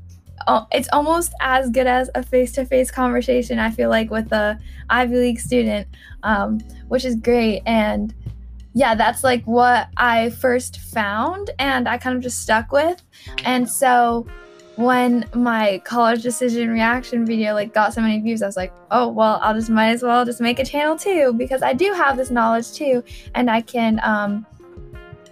it's 0.70 0.88
almost 0.92 1.32
as 1.40 1.70
good 1.70 1.86
as 1.86 2.10
a 2.14 2.22
face-to-face 2.22 2.90
conversation 2.90 3.58
I 3.58 3.70
feel 3.70 3.88
like 3.88 4.10
with 4.10 4.30
a 4.32 4.58
Ivy 4.90 5.16
League 5.16 5.40
student 5.40 5.88
um, 6.24 6.58
which 6.88 7.04
is 7.04 7.16
great. 7.16 7.62
And 7.64 8.12
yeah 8.74 8.94
that's 8.96 9.22
like 9.24 9.44
what 9.44 9.88
I 9.96 10.30
first 10.30 10.80
found 10.80 11.50
and 11.58 11.88
I 11.88 11.96
kind 11.96 12.16
of 12.16 12.22
just 12.22 12.40
stuck 12.40 12.72
with. 12.72 13.02
And 13.44 13.70
so 13.70 14.26
when 14.76 15.24
my 15.34 15.80
college 15.84 16.22
decision 16.22 16.68
reaction 16.68 17.24
video 17.24 17.54
like 17.54 17.72
got 17.72 17.94
so 17.94 18.00
many 18.00 18.20
views 18.20 18.42
i 18.42 18.46
was 18.46 18.56
like 18.56 18.72
oh 18.90 19.08
well 19.08 19.38
i'll 19.42 19.54
just 19.54 19.70
might 19.70 19.88
as 19.88 20.02
well 20.02 20.24
just 20.24 20.40
make 20.40 20.58
a 20.58 20.64
channel 20.64 20.96
too 20.96 21.32
because 21.32 21.62
i 21.62 21.72
do 21.72 21.92
have 21.94 22.16
this 22.16 22.30
knowledge 22.30 22.72
too 22.72 23.02
and 23.34 23.50
i 23.50 23.60
can 23.60 23.98
um 24.02 24.46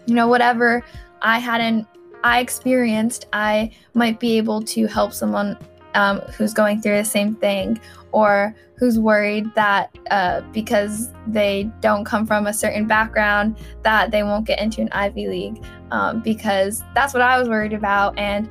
you 0.07 0.15
know 0.15 0.27
whatever 0.27 0.83
i 1.21 1.39
hadn't 1.39 1.87
i 2.25 2.41
experienced 2.41 3.27
i 3.35 3.71
might 3.93 4.19
be 4.19 4.39
able 4.39 4.63
to 4.63 4.87
help 4.87 5.13
someone 5.13 5.57
um, 5.95 6.19
who's 6.37 6.53
going 6.53 6.81
through 6.81 6.97
the 6.97 7.05
same 7.05 7.37
thing 7.37 7.79
or 8.11 8.53
who's 8.77 8.99
worried 8.99 9.55
that 9.55 9.97
uh, 10.11 10.41
because 10.53 11.13
they 11.29 11.71
don't 11.81 12.05
come 12.05 12.27
from 12.27 12.49
a 12.49 12.53
certain 12.53 12.89
background 12.89 13.57
that 13.85 14.11
they 14.11 14.25
won't 14.25 14.45
get 14.45 14.59
into 14.59 14.81
an 14.81 14.89
ivy 14.91 15.29
league 15.29 15.65
um, 15.93 16.21
because 16.21 16.83
that's 16.95 17.13
what 17.15 17.23
i 17.23 17.39
was 17.39 17.49
worried 17.49 17.73
about 17.73 18.19
and 18.19 18.49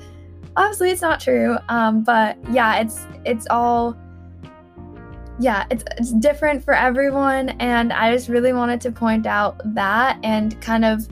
obviously 0.55 0.91
it's 0.91 1.01
not 1.01 1.19
true 1.19 1.57
um, 1.69 2.03
but 2.03 2.37
yeah 2.51 2.77
it's 2.79 3.05
it's 3.25 3.47
all 3.49 3.97
yeah 5.39 5.65
it's, 5.71 5.83
it's 5.97 6.11
different 6.13 6.63
for 6.63 6.73
everyone 6.73 7.49
and 7.59 7.91
i 7.91 8.13
just 8.13 8.29
really 8.29 8.53
wanted 8.53 8.79
to 8.79 8.91
point 8.91 9.25
out 9.25 9.59
that 9.73 10.19
and 10.23 10.59
kind 10.61 10.85
of 10.85 11.07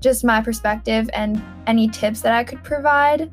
just 0.00 0.24
my 0.24 0.40
perspective 0.40 1.10
and 1.12 1.42
any 1.66 1.88
tips 1.88 2.20
that 2.20 2.32
i 2.32 2.44
could 2.44 2.62
provide. 2.62 3.30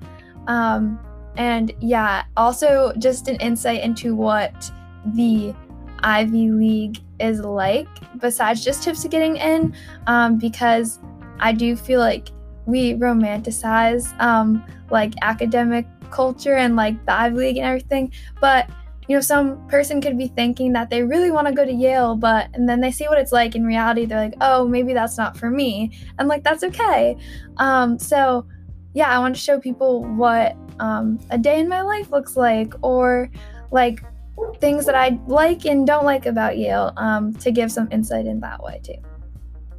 Um, 0.48 1.00
and 1.38 1.74
yeah 1.80 2.24
also 2.38 2.94
just 2.98 3.28
an 3.28 3.36
insight 3.38 3.82
into 3.84 4.16
what 4.16 4.72
the 5.14 5.54
ivy 6.00 6.50
league 6.52 7.00
is 7.20 7.40
like 7.40 7.88
besides 8.20 8.64
just 8.64 8.84
tips 8.84 9.02
to 9.02 9.08
getting 9.08 9.38
in 9.38 9.76
um, 10.08 10.38
because 10.38 11.00
i 11.40 11.52
do 11.52 11.76
feel 11.76 12.00
like 12.00 12.30
we 12.66 12.94
romanticize 12.94 14.18
um, 14.20 14.64
like 14.90 15.14
academic 15.22 15.86
culture 16.12 16.56
and 16.56 16.76
like 16.76 17.04
the 17.06 17.14
Ivy 17.14 17.38
League 17.38 17.58
and 17.58 17.66
everything. 17.66 18.12
But 18.42 18.70
you 19.08 19.16
know, 19.16 19.22
some 19.22 19.68
person 19.68 20.02
could 20.02 20.18
be 20.18 20.30
thinking 20.30 20.74
that 20.74 20.90
they 20.90 21.04
really 21.04 21.30
want 21.30 21.48
to 21.48 21.54
go 21.54 21.64
to 21.64 21.72
Yale, 21.72 22.16
but 22.16 22.50
and 22.54 22.68
then 22.68 22.82
they 22.82 22.92
see 22.92 23.06
what 23.06 23.20
it's 23.20 23.32
like 23.32 23.56
in 23.56 23.64
reality, 23.64 24.06
they're 24.06 24.20
like, 24.20 24.34
oh, 24.42 24.68
maybe 24.68 24.94
that's 24.94 25.18
not 25.18 25.38
for 25.38 25.50
me. 25.50 25.92
And 26.18 26.28
like, 26.28 26.44
that's 26.44 26.64
okay. 26.64 27.16
Um, 27.58 28.00
so, 28.00 28.48
yeah, 28.94 29.10
I 29.10 29.20
want 29.20 29.36
to 29.36 29.42
show 29.42 29.60
people 29.60 30.04
what 30.16 30.56
um, 30.80 31.20
a 31.30 31.38
day 31.38 31.60
in 31.60 31.70
my 31.70 31.82
life 31.82 32.12
looks 32.12 32.36
like, 32.36 32.74
or 32.82 33.30
like 33.72 34.04
things 34.60 34.86
that 34.86 34.96
I 34.96 35.20
like 35.28 35.66
and 35.66 35.86
don't 35.86 36.06
like 36.06 36.26
about 36.26 36.58
Yale 36.58 36.92
um, 36.98 37.34
to 37.36 37.52
give 37.52 37.72
some 37.72 37.88
insight 37.92 38.26
in 38.26 38.40
that 38.40 38.64
way 38.64 38.82
too. 38.84 38.96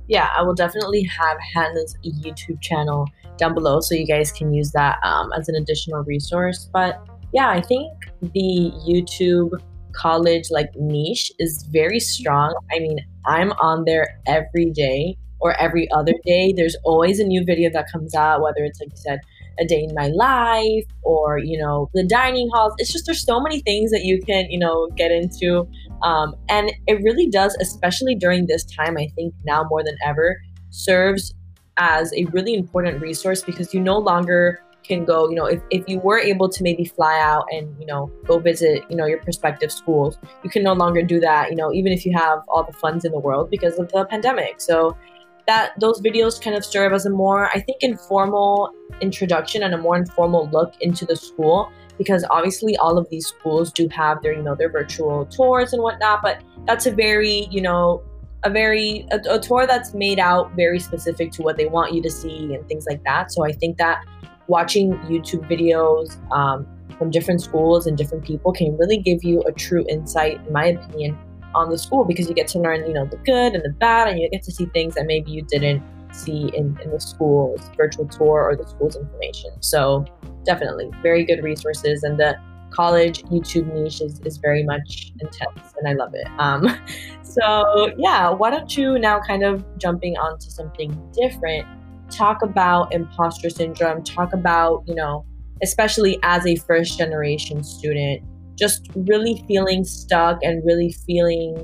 Yeah, 0.09 0.31
I 0.37 0.43
will 0.43 0.55
definitely 0.55 1.03
have 1.05 1.37
Hannah's 1.55 1.97
YouTube 2.05 2.61
channel 2.61 3.07
down 3.37 3.55
below 3.55 3.81
so 3.81 3.95
you 3.95 4.07
guys 4.07 4.33
can 4.33 4.53
use 4.53 4.73
that 4.73 4.99
um, 5.03 5.33
as 5.33 5.49
an 5.49 5.57
additional 5.57 6.03
resource. 6.05 6.69
But 6.73 7.05
yeah, 7.33 7.51
I 7.51 7.61
think 7.61 7.93
the 8.21 8.73
YouTube 8.89 9.51
college 9.93 10.51
like 10.51 10.71
niche 10.77 11.33
is 11.39 11.67
very 11.71 12.01
strong. 12.01 12.55
I 12.73 12.79
mean, 12.79 12.99
I'm 13.27 13.53
on 13.53 13.85
there 13.85 14.21
every 14.27 14.71
day 14.71 15.17
or 15.41 15.59
every 15.61 15.91
other 15.91 16.15
day. 16.25 16.53
There's 16.57 16.77
always 16.85 17.19
a 17.19 17.25
new 17.25 17.45
video 17.45 17.71
that 17.73 17.87
comes 17.91 18.15
out, 18.15 18.43
whether 18.43 18.65
it's 18.65 18.81
like 18.81 18.91
you 18.91 18.97
said, 18.97 19.21
a 19.59 19.67
day 19.67 19.83
in 19.83 19.95
my 19.95 20.09
life 20.09 20.85
or 21.03 21.39
you 21.39 21.59
know 21.59 21.91
the 21.95 22.07
dining 22.07 22.49
halls. 22.53 22.75
It's 22.79 22.93
just 22.93 23.07
there's 23.07 23.25
so 23.25 23.41
many 23.41 23.61
things 23.61 23.91
that 23.91 24.05
you 24.05 24.21
can 24.21 24.51
you 24.51 24.59
know 24.59 24.89
get 24.97 25.11
into. 25.11 25.69
Um, 26.03 26.35
and 26.49 26.73
it 26.87 27.03
really 27.03 27.27
does 27.27 27.57
especially 27.59 28.15
during 28.15 28.47
this 28.47 28.65
time 28.65 28.99
i 28.99 29.09
think 29.15 29.33
now 29.47 29.65
more 29.71 29.83
than 29.83 29.97
ever 30.05 30.37
serves 30.69 31.35
as 31.79 32.13
a 32.15 32.25
really 32.27 32.55
important 32.55 33.01
resource 33.01 33.43
because 33.43 33.73
you 33.73 33.81
no 33.81 33.99
longer 33.99 34.63
can 34.85 35.05
go 35.05 35.29
you 35.29 35.35
know 35.35 35.47
if, 35.47 35.61
if 35.71 35.83
you 35.89 35.99
were 35.99 36.19
able 36.19 36.49
to 36.49 36.63
maybe 36.63 36.85
fly 36.85 37.19
out 37.21 37.45
and 37.51 37.75
you 37.81 37.87
know 37.87 38.11
go 38.27 38.39
visit 38.39 38.85
you 38.89 38.97
know 38.97 39.05
your 39.05 39.19
prospective 39.19 39.73
schools 39.73 40.19
you 40.45 40.51
can 40.51 40.63
no 40.63 40.73
longer 40.73 41.03
do 41.03 41.19
that 41.19 41.51
you 41.51 41.57
know 41.57 41.73
even 41.73 41.93
if 41.93 42.07
you 42.07 42.13
have 42.17 42.41
all 42.49 42.63
the 42.63 42.73
funds 42.73 43.05
in 43.05 43.13
the 43.13 43.19
world 43.19 43.51
because 43.51 43.79
of 43.79 43.91
the 43.91 44.05
pandemic. 44.07 44.61
So 44.61 44.97
that 45.47 45.79
those 45.81 46.01
videos 46.01 46.43
kind 46.43 46.57
of 46.57 46.65
serve 46.65 46.93
as 46.93 47.07
a 47.07 47.11
more 47.11 47.49
i 47.55 47.61
think 47.61 47.83
informal 47.83 48.71
introduction 49.01 49.63
and 49.63 49.75
a 49.75 49.79
more 49.79 49.97
informal 49.97 50.49
look 50.53 50.75
into 50.81 51.05
the 51.05 51.17
school 51.17 51.71
because 51.99 52.25
obviously 52.31 52.77
all 52.77 52.99
of 52.99 53.09
these 53.11 53.27
schools 53.27 53.73
do 53.73 53.89
have 53.89 54.23
their 54.23 54.33
you 54.33 54.43
know 54.43 54.55
their 54.55 54.71
virtual 54.71 55.27
tours 55.27 55.73
and 55.73 55.83
whatnot 55.83 56.21
but 56.23 56.43
that's 56.67 56.87
a 56.87 56.91
very 56.91 57.49
you 57.51 57.61
know 57.61 58.03
a 58.45 58.51
very 58.51 59.07
a, 59.11 59.21
a 59.31 59.41
tour 59.41 59.67
that's 59.67 59.95
made 59.95 60.19
out 60.19 60.55
very 60.55 60.79
specific 60.79 61.33
to 61.33 61.43
what 61.43 61.57
they 61.57 61.67
want 61.67 61.93
you 61.93 62.03
to 62.03 62.11
see 62.11 62.55
and 62.55 62.67
things 62.69 62.87
like 62.89 63.03
that. 63.05 63.33
So 63.33 63.45
i 63.45 63.53
think 63.53 63.77
that 63.79 64.05
watching 64.47 64.93
youtube 65.11 65.49
videos 65.51 66.09
um, 66.31 66.67
from 66.99 67.11
different 67.11 67.43
schools 67.43 67.87
and 67.87 67.99
different 67.99 68.25
people 68.25 68.53
can 68.53 68.77
really 68.79 68.99
give 68.99 69.25
you 69.25 69.43
a 69.43 69.53
true 69.53 69.85
insight 69.89 70.41
in 70.47 70.53
my 70.53 70.67
opinion 70.67 71.19
on 71.57 71.71
the 71.71 71.79
school 71.79 72.05
because 72.05 72.29
you 72.29 72.35
get 72.35 72.47
to 72.49 72.59
learn, 72.59 72.87
you 72.87 72.93
know, 72.93 73.07
the 73.07 73.17
good 73.19 73.55
and 73.55 73.65
the 73.65 73.71
bad, 73.71 74.09
and 74.09 74.21
you 74.21 74.29
get 74.31 74.43
to 74.45 74.53
see 74.53 74.67
things 74.67 74.95
that 74.95 75.07
maybe 75.07 75.33
you 75.33 75.43
didn't 75.43 75.83
see 76.13 76.51
in, 76.55 76.79
in 76.83 76.91
the 76.91 77.01
school's 77.01 77.71
virtual 77.77 78.07
tour 78.07 78.45
or 78.45 78.57
the 78.57 78.67
school's 78.67 78.97
information. 78.97 79.51
So 79.61 80.05
definitely 80.45 80.91
very 81.03 81.25
good 81.25 81.43
resources 81.43 82.03
and 82.03 82.19
the 82.19 82.37
college 82.71 83.23
YouTube 83.25 83.73
niche 83.73 84.01
is, 84.01 84.21
is 84.21 84.37
very 84.39 84.63
much 84.63 85.13
intense 85.21 85.75
and 85.79 85.89
I 85.89 85.93
love 85.93 86.15
it. 86.15 86.29
Um, 86.39 86.69
so 87.23 87.93
yeah, 87.97 88.31
why 88.31 88.51
don't 88.51 88.77
you 88.77 88.99
now 88.99 89.21
kind 89.21 89.43
of 89.43 89.65
jumping 89.79 90.17
onto 90.17 90.51
something 90.51 90.91
different, 91.13 91.67
talk 92.11 92.43
about 92.43 92.93
imposter 92.95 93.51
syndrome, 93.51 94.03
talk 94.05 94.33
about, 94.33 94.85
you 94.87 94.95
know, 94.95 95.25
especially 95.63 96.19
as 96.23 96.47
a 96.47 96.57
first 96.57 96.99
generation 96.99 97.65
student, 97.65 98.23
just 98.57 98.89
really 98.95 99.45
feeling 99.47 99.85
stuck 99.85 100.39
and 100.43 100.65
really 100.65 100.93
feeling 101.07 101.55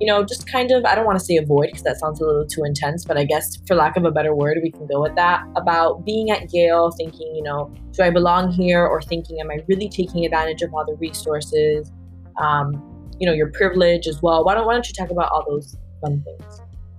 you 0.00 0.06
know 0.06 0.22
just 0.22 0.50
kind 0.50 0.70
of 0.70 0.84
i 0.84 0.94
don't 0.94 1.06
want 1.06 1.18
to 1.18 1.24
say 1.24 1.36
avoid 1.36 1.66
because 1.66 1.82
that 1.82 1.98
sounds 1.98 2.20
a 2.20 2.24
little 2.24 2.46
too 2.46 2.64
intense 2.64 3.04
but 3.04 3.16
i 3.16 3.24
guess 3.24 3.58
for 3.66 3.74
lack 3.74 3.96
of 3.96 4.04
a 4.04 4.10
better 4.10 4.34
word 4.34 4.58
we 4.62 4.70
can 4.70 4.86
go 4.86 5.00
with 5.00 5.14
that 5.16 5.42
about 5.56 6.04
being 6.04 6.30
at 6.30 6.52
yale 6.52 6.90
thinking 6.92 7.34
you 7.34 7.42
know 7.42 7.72
do 7.92 8.02
i 8.02 8.10
belong 8.10 8.52
here 8.52 8.86
or 8.86 9.00
thinking 9.00 9.40
am 9.40 9.50
i 9.50 9.58
really 9.68 9.88
taking 9.88 10.24
advantage 10.24 10.60
of 10.62 10.72
all 10.74 10.84
the 10.84 10.96
resources 10.96 11.90
um, 12.38 12.96
you 13.18 13.26
know 13.26 13.32
your 13.32 13.50
privilege 13.50 14.06
as 14.06 14.22
well? 14.22 14.44
Why 14.44 14.54
don't, 14.54 14.66
why 14.66 14.74
don't 14.74 14.86
you 14.86 14.94
talk 14.94 15.10
about 15.10 15.30
all 15.32 15.44
those 15.48 15.76
fun 16.00 16.24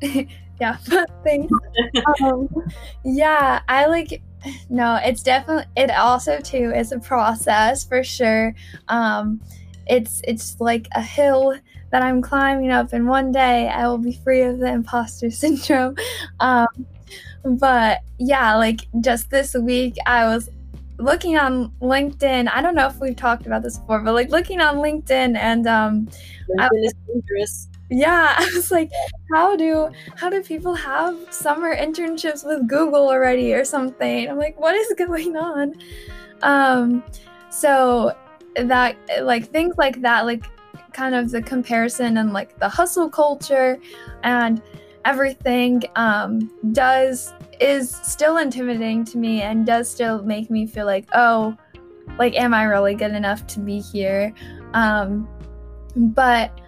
things? 0.01 0.27
Yeah 0.59 0.75
thanks 1.23 1.53
um, 2.23 2.49
yeah 3.05 3.61
i 3.69 3.85
like 3.85 4.23
no, 4.69 4.99
it's 5.03 5.23
definitely 5.23 5.65
it 5.75 5.91
also 5.91 6.39
too 6.39 6.71
is 6.75 6.91
a 6.91 6.99
process 6.99 7.83
for 7.83 8.03
sure. 8.03 8.53
Um 8.87 9.41
it's 9.87 10.21
it's 10.25 10.59
like 10.59 10.87
a 10.93 11.01
hill 11.01 11.55
that 11.91 12.01
I'm 12.01 12.21
climbing 12.21 12.71
up 12.71 12.93
and 12.93 13.07
one 13.07 13.31
day 13.31 13.69
I 13.69 13.87
will 13.87 13.97
be 13.97 14.11
free 14.11 14.41
of 14.41 14.59
the 14.59 14.67
imposter 14.67 15.31
syndrome. 15.43 15.95
Um 16.39 16.67
but 17.43 17.99
yeah, 18.17 18.55
like 18.55 18.87
just 19.01 19.29
this 19.29 19.53
week 19.55 19.95
I 20.05 20.25
was 20.25 20.49
looking 20.99 21.37
on 21.37 21.69
LinkedIn. 21.81 22.49
I 22.51 22.61
don't 22.61 22.75
know 22.75 22.87
if 22.87 22.99
we've 22.99 23.15
talked 23.15 23.45
about 23.45 23.61
this 23.63 23.77
before, 23.77 24.01
but 24.01 24.13
like 24.13 24.29
looking 24.29 24.61
on 24.61 24.77
LinkedIn 24.77 25.37
and 25.37 25.67
um 25.67 26.07
LinkedIn 26.49 26.59
I, 26.59 26.69
is 26.83 26.93
dangerous 27.07 27.67
yeah 27.89 28.35
i 28.37 28.49
was 28.53 28.71
like 28.71 28.91
how 29.33 29.55
do 29.55 29.89
how 30.15 30.29
do 30.29 30.41
people 30.43 30.73
have 30.73 31.15
summer 31.31 31.75
internships 31.75 32.45
with 32.45 32.67
google 32.67 33.07
already 33.09 33.53
or 33.53 33.63
something? 33.65 34.29
I'm 34.29 34.37
like 34.37 34.59
what 34.59 34.75
is 34.75 34.93
going 34.97 35.35
on? 35.35 35.75
Um 36.41 37.03
so 37.49 38.15
that 38.55 38.97
like 39.21 39.49
things 39.49 39.75
like 39.77 40.01
that 40.01 40.25
like 40.25 40.43
kind 40.93 41.13
of 41.13 41.29
the 41.31 41.41
comparison 41.41 42.17
and 42.17 42.33
like 42.33 42.57
the 42.59 42.67
hustle 42.67 43.09
culture 43.09 43.77
and 44.23 44.61
everything 45.05 45.83
um 45.95 46.51
does 46.71 47.33
is 47.61 47.95
still 47.95 48.37
intimidating 48.37 49.05
to 49.05 49.17
me 49.17 49.41
and 49.41 49.65
does 49.65 49.89
still 49.89 50.23
make 50.23 50.49
me 50.49 50.65
feel 50.65 50.85
like 50.85 51.07
oh 51.13 51.55
like 52.17 52.35
am 52.35 52.53
i 52.53 52.63
really 52.63 52.95
good 52.95 53.11
enough 53.11 53.45
to 53.47 53.59
be 53.59 53.79
here? 53.79 54.33
Um 54.73 55.27
but 55.95 56.59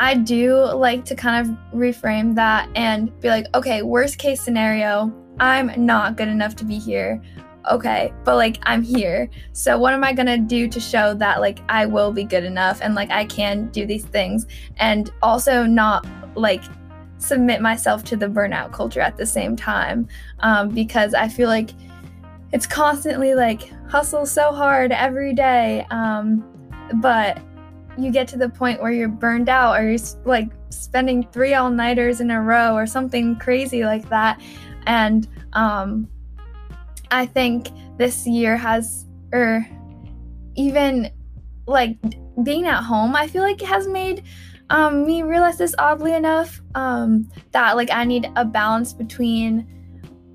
I 0.00 0.14
do 0.14 0.56
like 0.56 1.04
to 1.04 1.14
kind 1.14 1.46
of 1.46 1.56
reframe 1.74 2.34
that 2.34 2.70
and 2.74 3.18
be 3.20 3.28
like, 3.28 3.46
okay, 3.54 3.82
worst 3.82 4.16
case 4.16 4.40
scenario, 4.40 5.12
I'm 5.38 5.70
not 5.76 6.16
good 6.16 6.28
enough 6.28 6.56
to 6.56 6.64
be 6.64 6.78
here. 6.78 7.22
Okay, 7.70 8.10
but 8.24 8.36
like 8.36 8.56
I'm 8.62 8.82
here. 8.82 9.28
So 9.52 9.78
what 9.78 9.92
am 9.92 10.02
I 10.02 10.14
going 10.14 10.26
to 10.26 10.38
do 10.38 10.68
to 10.68 10.80
show 10.80 11.12
that 11.14 11.42
like 11.42 11.58
I 11.68 11.84
will 11.84 12.12
be 12.12 12.24
good 12.24 12.44
enough 12.44 12.80
and 12.80 12.94
like 12.94 13.10
I 13.10 13.26
can 13.26 13.68
do 13.68 13.84
these 13.84 14.06
things 14.06 14.46
and 14.78 15.10
also 15.20 15.64
not 15.64 16.06
like 16.34 16.62
submit 17.18 17.60
myself 17.60 18.02
to 18.04 18.16
the 18.16 18.26
burnout 18.26 18.72
culture 18.72 19.02
at 19.02 19.18
the 19.18 19.26
same 19.26 19.54
time 19.54 20.08
um, 20.38 20.70
because 20.70 21.12
I 21.12 21.28
feel 21.28 21.50
like 21.50 21.72
it's 22.52 22.66
constantly 22.66 23.34
like 23.34 23.68
hustle 23.90 24.24
so 24.24 24.50
hard 24.50 24.92
every 24.92 25.34
day. 25.34 25.86
Um, 25.90 26.42
but 27.02 27.38
you 27.98 28.10
get 28.10 28.28
to 28.28 28.36
the 28.36 28.48
point 28.48 28.80
where 28.80 28.92
you're 28.92 29.08
burned 29.08 29.48
out 29.48 29.78
or 29.78 29.88
you're 29.88 29.98
like 30.24 30.50
spending 30.70 31.26
three 31.32 31.54
all 31.54 31.70
nighters 31.70 32.20
in 32.20 32.30
a 32.30 32.40
row 32.40 32.74
or 32.74 32.86
something 32.86 33.36
crazy 33.36 33.84
like 33.84 34.08
that. 34.08 34.40
And 34.86 35.28
um, 35.52 36.08
I 37.10 37.26
think 37.26 37.68
this 37.98 38.26
year 38.26 38.56
has, 38.56 39.06
or 39.32 39.66
even 40.56 41.10
like 41.66 41.96
being 42.42 42.66
at 42.66 42.82
home, 42.82 43.14
I 43.14 43.26
feel 43.26 43.42
like 43.42 43.62
it 43.62 43.68
has 43.68 43.86
made 43.86 44.24
um, 44.70 45.04
me 45.04 45.22
realize 45.22 45.58
this 45.58 45.74
oddly 45.78 46.14
enough 46.14 46.60
um, 46.74 47.28
that 47.50 47.76
like 47.76 47.90
I 47.90 48.04
need 48.04 48.30
a 48.36 48.44
balance 48.44 48.92
between 48.92 49.66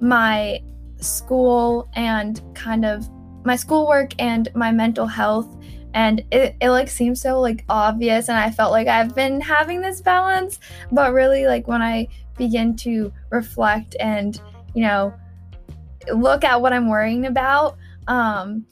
my 0.01 0.59
school 0.97 1.89
and 1.95 2.41
kind 2.53 2.85
of 2.85 3.09
my 3.45 3.55
schoolwork 3.55 4.11
and 4.19 4.49
my 4.55 4.71
mental 4.71 5.07
health 5.07 5.55
and 5.95 6.23
it, 6.29 6.55
it 6.61 6.69
like 6.69 6.89
seems 6.89 7.21
so 7.21 7.39
like 7.39 7.63
obvious 7.69 8.27
and 8.27 8.37
i 8.37 8.51
felt 8.51 8.71
like 8.71 8.87
i've 8.87 9.15
been 9.15 9.41
having 9.41 9.81
this 9.81 10.01
balance. 10.01 10.59
But 10.91 11.13
really 11.13 11.47
like 11.47 11.67
when 11.67 11.81
i 11.81 12.07
begin 12.37 12.75
to 12.77 13.11
reflect 13.31 13.95
and 13.99 14.39
you 14.75 14.81
know 14.83 15.13
look 16.13 16.43
at 16.43 16.61
what 16.61 16.73
i'm 16.73 16.89
worrying 16.89 17.25
about 17.25 17.77
um 18.07 18.65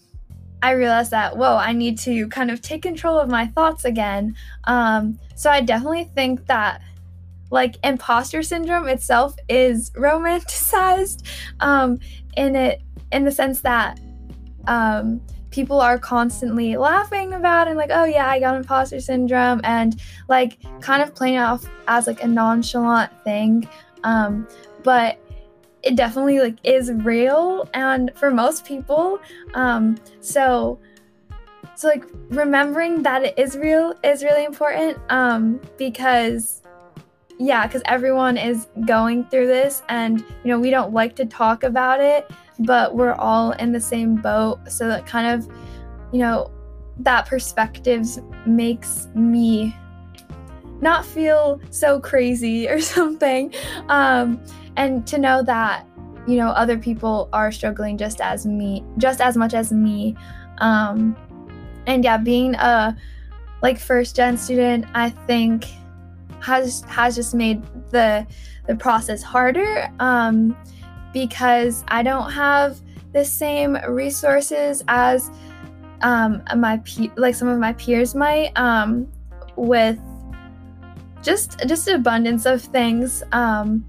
i 0.62 0.72
realized 0.72 1.12
that 1.12 1.36
whoa 1.36 1.56
i 1.56 1.72
need 1.72 1.98
to 2.00 2.28
kind 2.28 2.52
of 2.52 2.62
take 2.62 2.82
control 2.82 3.18
of 3.18 3.30
my 3.30 3.48
thoughts 3.48 3.86
again. 3.86 4.36
Um 4.66 5.18
so 5.36 5.50
i 5.50 5.62
definitely 5.62 6.04
think 6.04 6.46
that 6.48 6.82
like 7.50 7.78
imposter 7.84 8.44
syndrome 8.44 8.88
itself 8.90 9.36
is 9.48 9.92
romanticized 9.92 11.26
um 11.62 12.00
in 12.36 12.56
it 12.56 12.82
in 13.14 13.24
the 13.24 13.32
sense 13.32 13.62
that 13.62 14.00
um 14.68 15.22
people 15.54 15.80
are 15.80 15.98
constantly 16.00 16.76
laughing 16.76 17.34
about 17.34 17.68
and 17.68 17.78
like, 17.78 17.92
oh 17.94 18.06
yeah, 18.06 18.28
I 18.28 18.40
got 18.40 18.56
imposter 18.56 19.00
syndrome 19.00 19.62
and 19.64 20.02
like 20.28 20.58
kind 20.82 21.02
of 21.02 21.16
playing 21.16 21.38
off 21.38 21.66
as 21.88 22.08
like 22.08 22.24
a 22.24 22.28
nonchalant 22.28 23.12
thing. 23.24 23.70
Um, 24.04 24.48
but 24.84 25.20
it 25.84 25.96
definitely 25.96 26.40
like 26.40 26.58
is 26.64 26.92
real 26.92 27.70
and 27.74 28.12
for 28.16 28.32
most 28.32 28.66
people. 28.66 29.20
Um, 29.54 29.98
so 30.20 30.80
so 31.76 31.88
like 31.88 32.06
remembering 32.30 33.04
that 33.04 33.24
it 33.24 33.38
is 33.38 33.58
real 33.58 33.94
is 34.04 34.24
really 34.24 34.46
important 34.46 34.98
um 35.10 35.60
because 35.78 36.62
yeah 37.40 37.66
because 37.66 37.82
everyone 37.86 38.38
is 38.38 38.68
going 38.86 39.26
through 39.26 39.48
this 39.48 39.82
and 39.90 40.20
you 40.20 40.52
know 40.52 40.60
we 40.60 40.70
don't 40.70 40.94
like 40.94 41.16
to 41.16 41.26
talk 41.26 41.64
about 41.64 42.00
it 42.00 42.30
but 42.64 42.96
we're 42.96 43.14
all 43.14 43.52
in 43.54 43.72
the 43.72 43.80
same 43.80 44.16
boat. 44.16 44.60
So 44.70 44.88
that 44.88 45.06
kind 45.06 45.28
of 45.28 45.48
you 46.12 46.20
know 46.20 46.52
that 47.00 47.26
perspectives 47.26 48.20
makes 48.46 49.08
me 49.16 49.76
not 50.82 51.06
feel 51.06 51.60
so 51.70 52.00
crazy 52.00 52.68
or 52.70 52.80
something. 52.80 53.54
Um 53.90 54.42
and 54.76 55.06
to 55.08 55.18
know 55.18 55.44
that 55.44 55.88
you 56.28 56.38
know 56.38 56.50
other 56.50 56.78
people 56.78 57.30
are 57.34 57.52
struggling 57.52 57.98
just 57.98 58.22
as 58.22 58.46
me 58.46 58.84
just 58.98 59.22
as 59.22 59.38
much 59.38 59.54
as 59.54 59.72
me. 59.72 60.16
Um 60.60 61.16
and 61.88 62.04
yeah 62.04 62.18
being 62.18 62.56
a 62.56 62.96
like 63.62 63.80
first 63.80 64.16
gen 64.16 64.38
student 64.38 64.86
i 64.94 65.10
think 65.10 65.66
has 66.44 66.84
has 66.88 67.16
just 67.16 67.34
made 67.34 67.64
the 67.92 68.28
the 68.68 68.76
process 68.76 69.24
harder. 69.24 69.90
Um 70.00 70.56
because 71.14 71.84
i 71.88 72.04
don't 72.04 72.32
have 72.32 72.80
the 73.14 73.24
same 73.24 73.78
resources 73.88 74.84
as 74.88 75.32
um 76.02 76.42
my 76.58 76.78
pe- 76.78 77.12
like 77.16 77.36
some 77.36 77.48
of 77.48 77.60
my 77.60 77.74
peers 77.74 78.16
might 78.16 78.52
um 78.58 79.08
with 79.56 80.00
just 81.22 81.60
just 81.68 81.88
abundance 81.88 82.46
of 82.46 82.62
things 82.62 83.24
um 83.32 83.86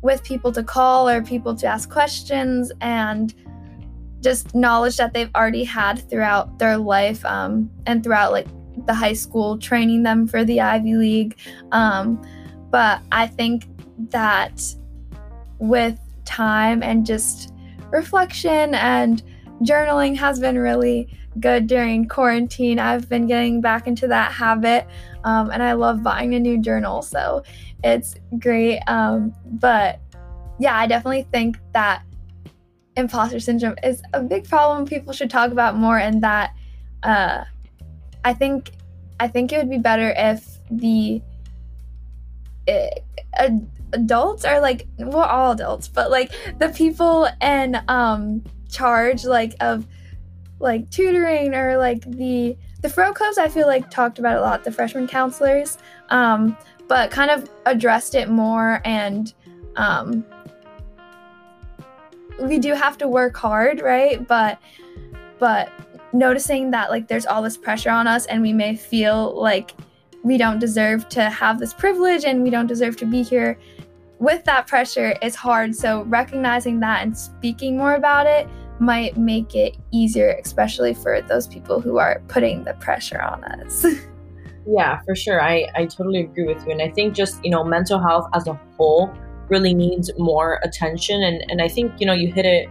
with 0.00 0.22
people 0.24 0.50
to 0.52 0.62
call 0.62 1.08
or 1.08 1.22
people 1.22 1.54
to 1.54 1.66
ask 1.66 1.90
questions 1.90 2.72
and 2.80 3.34
just 4.20 4.54
knowledge 4.54 4.96
that 4.96 5.12
they've 5.12 5.30
already 5.34 5.64
had 5.64 6.08
throughout 6.08 6.58
their 6.58 6.76
life 6.76 7.24
um, 7.24 7.70
and 7.86 8.02
throughout 8.02 8.32
like 8.32 8.46
the 8.86 8.94
high 8.94 9.12
school 9.12 9.58
training 9.58 10.02
them 10.02 10.26
for 10.26 10.44
the 10.44 10.60
ivy 10.60 10.94
league. 10.94 11.36
Um, 11.72 12.20
but 12.70 13.00
i 13.12 13.26
think 13.26 13.66
that 14.10 14.60
with 15.58 15.98
time 16.24 16.82
and 16.82 17.06
just 17.06 17.52
reflection 17.90 18.74
and 18.74 19.22
journaling 19.62 20.16
has 20.16 20.40
been 20.40 20.58
really 20.58 21.08
good 21.40 21.66
during 21.66 22.06
quarantine 22.08 22.78
i've 22.78 23.08
been 23.08 23.26
getting 23.26 23.60
back 23.60 23.86
into 23.86 24.06
that 24.06 24.32
habit 24.32 24.86
um, 25.24 25.50
and 25.50 25.62
i 25.62 25.72
love 25.72 26.02
buying 26.02 26.34
a 26.34 26.40
new 26.40 26.58
journal 26.58 27.00
so 27.00 27.42
it's 27.84 28.14
great. 28.38 28.80
Um, 28.86 29.34
but 29.44 30.00
yeah, 30.58 30.76
I 30.76 30.86
definitely 30.86 31.26
think 31.32 31.58
that 31.72 32.02
imposter 32.96 33.40
syndrome 33.40 33.74
is 33.82 34.02
a 34.12 34.22
big 34.22 34.46
problem 34.48 34.86
people 34.86 35.14
should 35.14 35.30
talk 35.30 35.50
about 35.50 35.76
more 35.76 35.98
and 35.98 36.22
that 36.22 36.54
uh, 37.02 37.42
I 38.24 38.34
think 38.34 38.72
I 39.18 39.28
think 39.28 39.52
it 39.52 39.58
would 39.58 39.70
be 39.70 39.78
better 39.78 40.12
if 40.16 40.58
the 40.70 41.22
uh, 42.68 43.48
adults 43.92 44.44
are 44.44 44.60
like 44.60 44.86
well 44.98 45.28
all 45.28 45.52
adults 45.52 45.88
but 45.88 46.10
like 46.10 46.32
the 46.58 46.68
people 46.70 47.28
in 47.40 47.80
um 47.88 48.42
charge 48.70 49.24
like 49.24 49.54
of 49.60 49.86
like 50.58 50.88
tutoring 50.90 51.54
or 51.54 51.76
like 51.76 52.02
the 52.02 52.56
the 52.80 52.88
fro 52.88 53.12
clubs 53.12 53.38
I 53.38 53.48
feel 53.48 53.66
like 53.66 53.90
talked 53.90 54.18
about 54.18 54.38
a 54.38 54.40
lot 54.40 54.64
the 54.64 54.72
freshman 54.72 55.06
counselors 55.06 55.78
um 56.08 56.56
but 56.88 57.10
kind 57.10 57.30
of 57.30 57.48
addressed 57.66 58.14
it 58.14 58.28
more 58.28 58.80
and 58.84 59.32
um, 59.76 60.24
we 62.40 62.58
do 62.58 62.74
have 62.74 62.98
to 62.98 63.08
work 63.08 63.36
hard 63.36 63.80
right? 63.80 64.26
But 64.26 64.60
but 65.38 65.70
noticing 66.12 66.70
that 66.70 66.90
like 66.90 67.08
there's 67.08 67.26
all 67.26 67.42
this 67.42 67.56
pressure 67.56 67.90
on 67.90 68.06
us 68.06 68.26
and 68.26 68.42
we 68.42 68.52
may 68.52 68.76
feel 68.76 69.40
like 69.40 69.74
we 70.22 70.36
don't 70.36 70.58
deserve 70.58 71.08
to 71.08 71.30
have 71.30 71.58
this 71.58 71.72
privilege 71.74 72.24
and 72.24 72.42
we 72.42 72.50
don't 72.50 72.66
deserve 72.66 72.96
to 72.96 73.06
be 73.06 73.22
here 73.22 73.58
with 74.22 74.44
that 74.44 74.66
pressure 74.66 75.14
is 75.20 75.34
hard 75.34 75.74
so 75.74 76.02
recognizing 76.04 76.80
that 76.80 77.02
and 77.02 77.16
speaking 77.16 77.76
more 77.76 77.94
about 77.94 78.26
it 78.26 78.48
might 78.78 79.16
make 79.16 79.54
it 79.54 79.76
easier 79.90 80.40
especially 80.44 80.94
for 80.94 81.20
those 81.22 81.46
people 81.46 81.80
who 81.80 81.98
are 81.98 82.22
putting 82.28 82.64
the 82.64 82.74
pressure 82.74 83.20
on 83.20 83.44
us 83.44 83.84
Yeah, 84.66 85.00
for 85.04 85.14
sure. 85.14 85.42
I, 85.42 85.66
I 85.74 85.86
totally 85.86 86.20
agree 86.20 86.46
with 86.46 86.64
you. 86.64 86.72
And 86.72 86.82
I 86.82 86.90
think 86.90 87.14
just, 87.14 87.44
you 87.44 87.50
know, 87.50 87.64
mental 87.64 87.98
health 87.98 88.28
as 88.34 88.46
a 88.46 88.58
whole 88.76 89.12
really 89.48 89.74
needs 89.74 90.10
more 90.18 90.60
attention. 90.62 91.22
And, 91.22 91.44
and 91.50 91.60
I 91.60 91.68
think, 91.68 92.00
you 92.00 92.06
know, 92.06 92.12
you 92.12 92.32
hit 92.32 92.46
it 92.46 92.68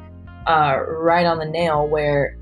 uh, 0.47 0.79
right 0.87 1.25
on 1.25 1.39
the 1.39 1.45
nail 1.45 1.87
where 1.87 2.37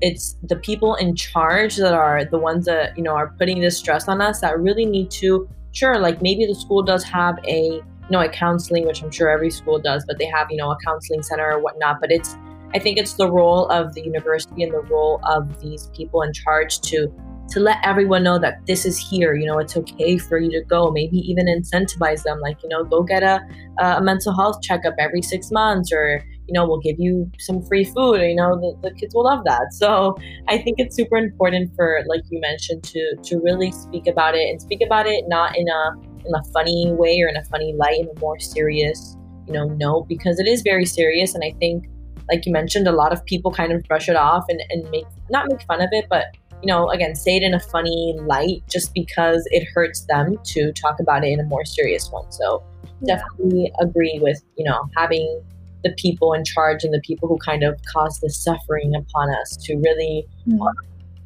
it's 0.00 0.36
the 0.42 0.56
people 0.56 0.94
in 0.96 1.16
charge 1.16 1.76
that 1.76 1.92
are 1.92 2.24
the 2.24 2.38
ones 2.38 2.66
that, 2.66 2.96
you 2.96 3.02
know, 3.02 3.14
are 3.14 3.34
putting 3.38 3.60
this 3.60 3.76
stress 3.76 4.08
on 4.08 4.20
us 4.20 4.40
that 4.40 4.58
really 4.58 4.86
need 4.86 5.10
to, 5.12 5.48
sure, 5.72 5.98
like 5.98 6.22
maybe 6.22 6.46
the 6.46 6.54
school 6.54 6.82
does 6.82 7.02
have 7.04 7.38
a, 7.46 7.82
know, 8.10 8.20
a 8.20 8.28
counseling, 8.28 8.86
which 8.86 9.02
I'm 9.02 9.10
sure 9.10 9.28
every 9.28 9.50
school 9.50 9.78
does, 9.78 10.04
but 10.06 10.18
they 10.18 10.26
have, 10.26 10.48
you 10.50 10.56
know, 10.56 10.70
a 10.70 10.76
counseling 10.84 11.22
center 11.22 11.52
or 11.52 11.60
whatnot. 11.60 11.98
But 12.00 12.10
it's, 12.10 12.36
I 12.74 12.78
think 12.78 12.98
it's 12.98 13.14
the 13.14 13.30
role 13.30 13.66
of 13.68 13.94
the 13.94 14.02
university 14.02 14.62
and 14.62 14.72
the 14.72 14.80
role 14.80 15.20
of 15.24 15.60
these 15.60 15.90
people 15.94 16.22
in 16.22 16.32
charge 16.32 16.80
to 16.82 17.12
to 17.50 17.58
let 17.58 17.78
everyone 17.82 18.22
know 18.22 18.38
that 18.38 18.64
this 18.66 18.86
is 18.86 18.96
here 18.96 19.34
you 19.34 19.44
know 19.44 19.58
it's 19.58 19.76
okay 19.76 20.16
for 20.16 20.38
you 20.38 20.50
to 20.50 20.62
go 20.66 20.90
maybe 20.90 21.18
even 21.18 21.46
incentivize 21.46 22.22
them 22.22 22.40
like 22.40 22.62
you 22.62 22.68
know 22.68 22.84
go 22.84 23.02
get 23.02 23.22
a, 23.22 23.40
a 23.78 24.00
mental 24.00 24.34
health 24.34 24.62
checkup 24.62 24.94
every 24.98 25.20
six 25.20 25.50
months 25.50 25.92
or 25.92 26.22
you 26.46 26.54
know 26.54 26.66
we'll 26.66 26.80
give 26.80 26.96
you 26.98 27.30
some 27.38 27.62
free 27.62 27.84
food 27.84 28.20
you 28.20 28.36
know 28.36 28.56
the, 28.60 28.88
the 28.88 28.94
kids 28.94 29.14
will 29.14 29.24
love 29.24 29.44
that 29.44 29.72
so 29.72 30.16
i 30.48 30.58
think 30.58 30.76
it's 30.78 30.94
super 30.94 31.16
important 31.16 31.74
for 31.74 32.02
like 32.06 32.22
you 32.30 32.40
mentioned 32.40 32.82
to 32.84 33.16
to 33.22 33.40
really 33.40 33.72
speak 33.72 34.06
about 34.06 34.34
it 34.34 34.48
and 34.48 34.60
speak 34.60 34.80
about 34.84 35.06
it 35.06 35.24
not 35.28 35.56
in 35.56 35.68
a 35.68 36.09
in 36.24 36.34
a 36.34 36.44
funny 36.52 36.92
way 36.92 37.20
or 37.20 37.28
in 37.28 37.36
a 37.36 37.44
funny 37.44 37.72
light 37.74 38.00
in 38.00 38.08
a 38.08 38.20
more 38.20 38.38
serious 38.38 39.16
you 39.46 39.52
know 39.52 39.64
note 39.64 40.06
because 40.08 40.38
it 40.38 40.46
is 40.46 40.62
very 40.62 40.84
serious 40.84 41.34
and 41.34 41.44
i 41.44 41.50
think 41.58 41.86
like 42.30 42.46
you 42.46 42.52
mentioned 42.52 42.86
a 42.86 42.92
lot 42.92 43.12
of 43.12 43.24
people 43.24 43.50
kind 43.50 43.72
of 43.72 43.82
brush 43.84 44.08
it 44.08 44.16
off 44.16 44.44
and, 44.48 44.62
and 44.70 44.88
make 44.90 45.06
not 45.30 45.48
make 45.48 45.62
fun 45.62 45.80
of 45.80 45.88
it 45.92 46.06
but 46.08 46.26
you 46.62 46.66
know, 46.66 46.90
again, 46.90 47.14
say 47.14 47.36
it 47.36 47.42
in 47.42 47.54
a 47.54 47.60
funny 47.60 48.14
light 48.20 48.62
just 48.68 48.92
because 48.92 49.46
it 49.50 49.66
hurts 49.74 50.02
them 50.06 50.38
to 50.44 50.72
talk 50.72 51.00
about 51.00 51.24
it 51.24 51.28
in 51.28 51.40
a 51.40 51.44
more 51.44 51.64
serious 51.64 52.10
one. 52.10 52.30
So 52.30 52.62
yeah. 53.00 53.16
definitely 53.16 53.72
agree 53.80 54.18
with, 54.22 54.42
you 54.56 54.64
know, 54.64 54.88
having 54.96 55.42
the 55.84 55.94
people 55.96 56.34
in 56.34 56.44
charge 56.44 56.84
and 56.84 56.92
the 56.92 57.00
people 57.00 57.28
who 57.28 57.38
kind 57.38 57.62
of 57.62 57.80
cause 57.90 58.20
the 58.20 58.28
suffering 58.28 58.94
upon 58.94 59.30
us 59.34 59.56
to 59.62 59.76
really, 59.76 60.26
mm-hmm. 60.46 60.66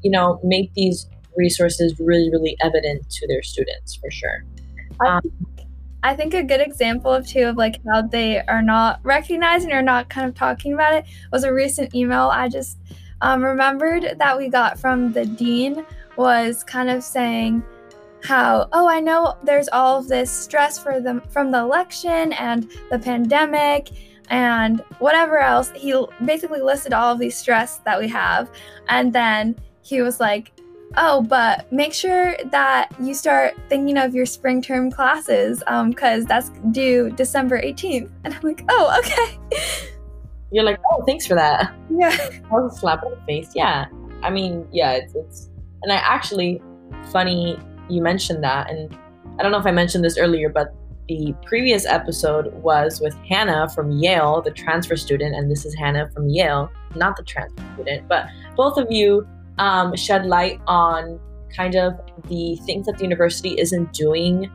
you 0.02 0.10
know, 0.10 0.38
make 0.44 0.72
these 0.74 1.08
resources 1.36 1.98
really, 1.98 2.30
really 2.30 2.56
evident 2.62 3.10
to 3.10 3.26
their 3.26 3.42
students 3.42 3.96
for 3.96 4.10
sure. 4.12 4.44
Um, 5.04 5.20
I 6.02 6.14
think 6.14 6.34
a 6.34 6.42
good 6.42 6.60
example 6.60 7.12
of 7.12 7.26
too 7.26 7.44
of 7.44 7.56
like 7.56 7.80
how 7.90 8.02
they 8.02 8.40
are 8.40 8.62
not 8.62 9.00
recognizing 9.02 9.72
or 9.72 9.82
not 9.82 10.10
kind 10.10 10.28
of 10.28 10.34
talking 10.34 10.74
about 10.74 10.94
it 10.94 11.06
was 11.32 11.44
a 11.44 11.52
recent 11.52 11.94
email 11.94 12.30
I 12.32 12.48
just 12.48 12.78
um, 13.22 13.42
remembered 13.42 14.16
that 14.18 14.36
we 14.36 14.48
got 14.48 14.78
from 14.78 15.12
the 15.12 15.24
dean 15.24 15.86
was 16.16 16.62
kind 16.62 16.90
of 16.90 17.02
saying 17.02 17.62
how 18.22 18.68
oh 18.72 18.88
i 18.88 19.00
know 19.00 19.36
there's 19.42 19.68
all 19.68 19.98
of 19.98 20.08
this 20.08 20.30
stress 20.30 20.78
for 20.78 21.00
them 21.00 21.20
from 21.30 21.50
the 21.50 21.58
election 21.58 22.32
and 22.34 22.70
the 22.90 22.98
pandemic 22.98 23.90
and 24.30 24.80
whatever 24.98 25.38
else. 25.38 25.70
He 25.74 25.94
basically 26.24 26.60
listed 26.60 26.92
all 26.92 27.12
of 27.12 27.18
these 27.18 27.36
stress 27.36 27.78
that 27.78 27.98
we 27.98 28.08
have 28.08 28.50
and 28.88 29.12
then 29.12 29.56
he 29.82 30.00
was 30.02 30.20
like 30.20 30.52
oh 30.96 31.22
but 31.22 31.70
make 31.72 31.92
sure 31.92 32.36
that 32.50 32.88
you 33.00 33.14
start 33.14 33.54
thinking 33.68 33.96
of 33.96 34.14
your 34.14 34.26
spring 34.26 34.62
term 34.62 34.90
classes 34.90 35.60
because 35.88 36.22
um, 36.22 36.26
that's 36.26 36.50
due 36.70 37.10
december 37.10 37.60
18th 37.60 38.10
and 38.24 38.34
i'm 38.34 38.42
like 38.42 38.64
oh 38.68 38.98
okay 38.98 39.38
you're 40.54 40.64
like, 40.64 40.80
oh, 40.92 41.02
thanks 41.04 41.26
for 41.26 41.34
that. 41.34 41.74
Yeah. 41.90 42.16
That 42.16 42.50
was 42.50 42.76
a 42.76 42.78
slap 42.78 43.02
in 43.04 43.10
the 43.10 43.20
face. 43.26 43.50
Yeah. 43.56 43.86
I 44.22 44.30
mean, 44.30 44.66
yeah, 44.70 44.92
it's, 44.92 45.14
it's, 45.14 45.50
and 45.82 45.92
I 45.92 45.96
actually, 45.96 46.62
funny 47.10 47.58
you 47.90 48.00
mentioned 48.00 48.44
that. 48.44 48.70
And 48.70 48.96
I 49.38 49.42
don't 49.42 49.50
know 49.50 49.58
if 49.58 49.66
I 49.66 49.72
mentioned 49.72 50.04
this 50.04 50.16
earlier, 50.16 50.48
but 50.48 50.72
the 51.08 51.34
previous 51.44 51.84
episode 51.86 52.54
was 52.54 53.00
with 53.00 53.14
Hannah 53.28 53.68
from 53.68 53.90
Yale, 53.90 54.40
the 54.42 54.52
transfer 54.52 54.96
student, 54.96 55.34
and 55.34 55.50
this 55.50 55.66
is 55.66 55.74
Hannah 55.74 56.08
from 56.12 56.28
Yale, 56.28 56.70
not 56.94 57.16
the 57.16 57.24
transfer 57.24 57.64
student, 57.74 58.06
but 58.08 58.28
both 58.56 58.78
of 58.78 58.86
you 58.90 59.26
um, 59.58 59.94
shed 59.96 60.26
light 60.26 60.60
on 60.66 61.20
kind 61.54 61.76
of 61.76 61.94
the 62.28 62.56
things 62.66 62.86
that 62.86 62.98
the 62.98 63.04
university 63.04 63.58
isn't 63.58 63.92
doing 63.92 64.50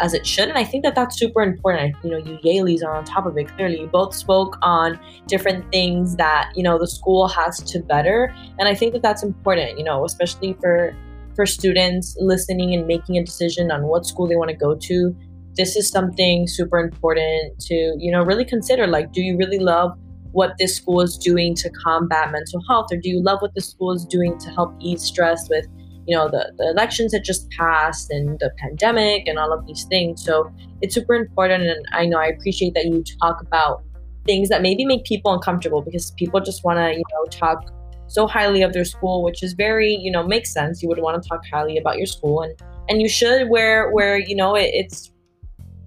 as 0.00 0.14
it 0.14 0.26
should. 0.26 0.48
And 0.48 0.58
I 0.58 0.64
think 0.64 0.84
that 0.84 0.94
that's 0.94 1.18
super 1.18 1.42
important. 1.42 1.94
You 2.02 2.10
know, 2.10 2.16
you 2.18 2.38
Yalies 2.38 2.84
are 2.84 2.94
on 2.94 3.04
top 3.04 3.26
of 3.26 3.36
it. 3.38 3.48
Clearly, 3.56 3.80
you 3.80 3.86
both 3.86 4.14
spoke 4.14 4.58
on 4.62 4.98
different 5.26 5.70
things 5.70 6.16
that 6.16 6.52
you 6.54 6.62
know 6.62 6.78
the 6.78 6.88
school 6.88 7.28
has 7.28 7.58
to 7.60 7.80
better, 7.80 8.34
and 8.58 8.68
I 8.68 8.74
think 8.74 8.92
that 8.94 9.02
that's 9.02 9.22
important. 9.22 9.78
You 9.78 9.84
know, 9.84 10.04
especially 10.04 10.54
for 10.60 10.94
for 11.34 11.46
students 11.46 12.16
listening 12.18 12.74
and 12.74 12.86
making 12.86 13.16
a 13.16 13.24
decision 13.24 13.70
on 13.70 13.84
what 13.84 14.04
school 14.04 14.26
they 14.26 14.36
want 14.36 14.50
to 14.50 14.56
go 14.56 14.74
to. 14.74 15.16
This 15.54 15.76
is 15.76 15.88
something 15.88 16.46
super 16.46 16.78
important 16.78 17.58
to 17.60 17.74
you 17.98 18.10
know 18.10 18.22
really 18.22 18.44
consider. 18.44 18.86
Like, 18.86 19.12
do 19.12 19.22
you 19.22 19.36
really 19.36 19.58
love 19.58 19.96
what 20.32 20.54
this 20.58 20.76
school 20.76 21.00
is 21.00 21.16
doing 21.16 21.54
to 21.54 21.70
combat 21.70 22.32
mental 22.32 22.62
health 22.68 22.86
or 22.90 22.96
do 22.96 23.08
you 23.08 23.22
love 23.22 23.40
what 23.40 23.54
the 23.54 23.60
school 23.60 23.92
is 23.92 24.04
doing 24.04 24.38
to 24.38 24.50
help 24.50 24.74
ease 24.80 25.02
stress 25.02 25.48
with 25.48 25.66
you 26.06 26.16
know 26.16 26.28
the, 26.28 26.52
the 26.58 26.68
elections 26.70 27.12
that 27.12 27.24
just 27.24 27.48
passed 27.50 28.10
and 28.10 28.38
the 28.40 28.50
pandemic 28.58 29.26
and 29.28 29.38
all 29.38 29.52
of 29.52 29.66
these 29.66 29.84
things? 29.84 30.24
So 30.24 30.50
it's 30.80 30.94
super 30.94 31.14
important 31.14 31.62
and 31.64 31.84
i 31.92 32.04
know 32.04 32.18
i 32.18 32.26
appreciate 32.26 32.74
that 32.74 32.84
you 32.86 33.04
talk 33.20 33.40
about 33.40 33.82
things 34.24 34.48
that 34.48 34.62
maybe 34.62 34.84
make 34.84 35.04
people 35.04 35.32
uncomfortable 35.32 35.82
because 35.82 36.10
people 36.12 36.40
just 36.40 36.64
want 36.64 36.78
to 36.78 36.92
you 36.92 37.04
know 37.12 37.24
talk 37.30 37.72
so 38.08 38.26
highly 38.26 38.62
of 38.62 38.72
their 38.72 38.84
school 38.84 39.22
which 39.22 39.42
is 39.42 39.54
very 39.54 39.94
you 39.94 40.10
know 40.10 40.26
makes 40.26 40.52
sense. 40.52 40.82
You 40.82 40.88
would 40.88 41.00
want 41.00 41.22
to 41.22 41.28
talk 41.28 41.42
highly 41.50 41.78
about 41.78 41.96
your 41.96 42.06
school 42.06 42.42
and 42.42 42.54
and 42.88 43.00
you 43.00 43.08
should 43.08 43.48
where 43.48 43.90
where 43.90 44.18
you 44.18 44.36
know 44.36 44.54
it, 44.54 44.70
it's 44.72 45.12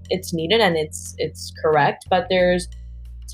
it's 0.10 0.34
needed 0.34 0.62
and 0.62 0.76
it's 0.76 1.16
it's 1.18 1.52
correct 1.62 2.06
but 2.10 2.28
there's 2.30 2.68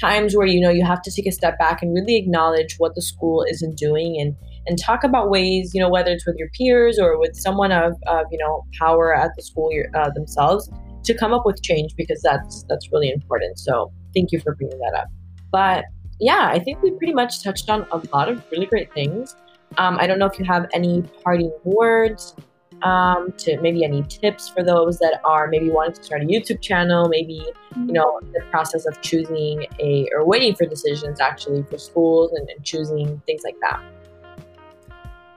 times 0.02 0.36
where 0.36 0.48
you 0.48 0.60
know 0.60 0.72
you 0.72 0.84
have 0.84 1.02
to 1.04 1.12
take 1.12 1.28
a 1.28 1.32
step 1.32 1.58
back 1.60 1.82
and 1.82 1.94
really 1.94 2.18
acknowledge 2.18 2.76
what 2.80 2.96
the 2.96 3.02
school 3.02 3.46
isn't 3.50 3.78
doing 3.78 4.20
and 4.20 4.36
and 4.68 4.78
talk 4.80 5.04
about 5.04 5.30
ways, 5.30 5.72
you 5.74 5.82
know, 5.82 5.90
whether 5.90 6.12
it's 6.12 6.26
with 6.26 6.36
your 6.38 6.50
peers 6.50 7.00
or 7.00 7.20
with 7.20 7.36
someone 7.36 7.72
of, 7.72 7.94
of 8.08 8.26
you 8.32 8.38
know, 8.38 8.64
power 8.80 9.16
at 9.16 9.32
the 9.36 9.42
school 9.42 9.72
uh, 9.96 10.10
themselves 10.12 10.70
to 11.04 11.18
come 11.18 11.34
up 11.34 11.46
with 11.46 11.62
change 11.64 11.96
because 11.96 12.22
that's 12.22 12.64
that's 12.70 12.92
really 12.92 13.12
important. 13.12 13.58
So 13.58 13.92
thank 14.14 14.32
you 14.32 14.40
for 14.40 14.56
bringing 14.56 14.78
that 14.80 14.94
up. 14.98 15.08
But 15.52 15.86
yeah, 16.20 16.50
I 16.52 16.60
think 16.60 16.82
we 16.84 16.92
pretty 16.92 17.14
much 17.14 17.44
touched 17.44 17.70
on 17.70 17.88
a 17.92 18.02
lot 18.14 18.30
of 18.30 18.44
really 18.52 18.68
great 18.68 18.94
things. 18.94 19.36
Um, 19.78 19.98
I 20.00 20.06
don't 20.06 20.20
know 20.20 20.28
if 20.28 20.38
you 20.38 20.46
have 20.46 20.68
any 20.74 21.02
parting 21.24 21.52
words 21.64 22.36
um, 22.84 23.32
to 23.38 23.60
maybe 23.62 23.84
any 23.84 24.04
tips 24.04 24.50
for 24.50 24.64
those 24.64 24.98
that 25.00 25.22
are 25.24 25.48
maybe 25.48 25.70
wanting 25.70 25.94
to 25.94 26.04
start 26.04 26.22
a 26.22 26.26
YouTube 26.26 26.62
channel, 26.62 27.08
maybe 27.10 27.46
you 27.76 27.94
know 27.94 28.20
the 28.34 28.42
process 28.50 28.86
of 28.86 29.00
choosing 29.02 29.66
a 29.80 30.10
or 30.14 30.26
waiting 30.26 30.56
for 30.56 30.66
decisions 30.66 31.20
actually 31.20 31.64
for 31.64 31.78
schools 31.78 32.32
and, 32.34 32.50
and 32.50 32.64
choosing 32.64 33.22
things 33.26 33.44
like 33.44 33.56
that. 33.62 33.82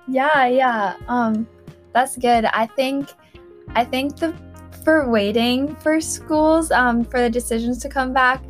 Yeah, 0.09 0.47
yeah. 0.47 0.97
Um 1.09 1.47
that's 1.93 2.17
good. 2.17 2.45
I 2.47 2.67
think 2.67 3.11
I 3.71 3.85
think 3.85 4.17
the 4.17 4.35
for 4.83 5.09
waiting 5.09 5.75
for 5.77 6.01
schools 6.01 6.71
um 6.71 7.05
for 7.05 7.21
the 7.21 7.31
decisions 7.31 7.79
to 7.79 7.89
come 7.89 8.13
back, 8.13 8.43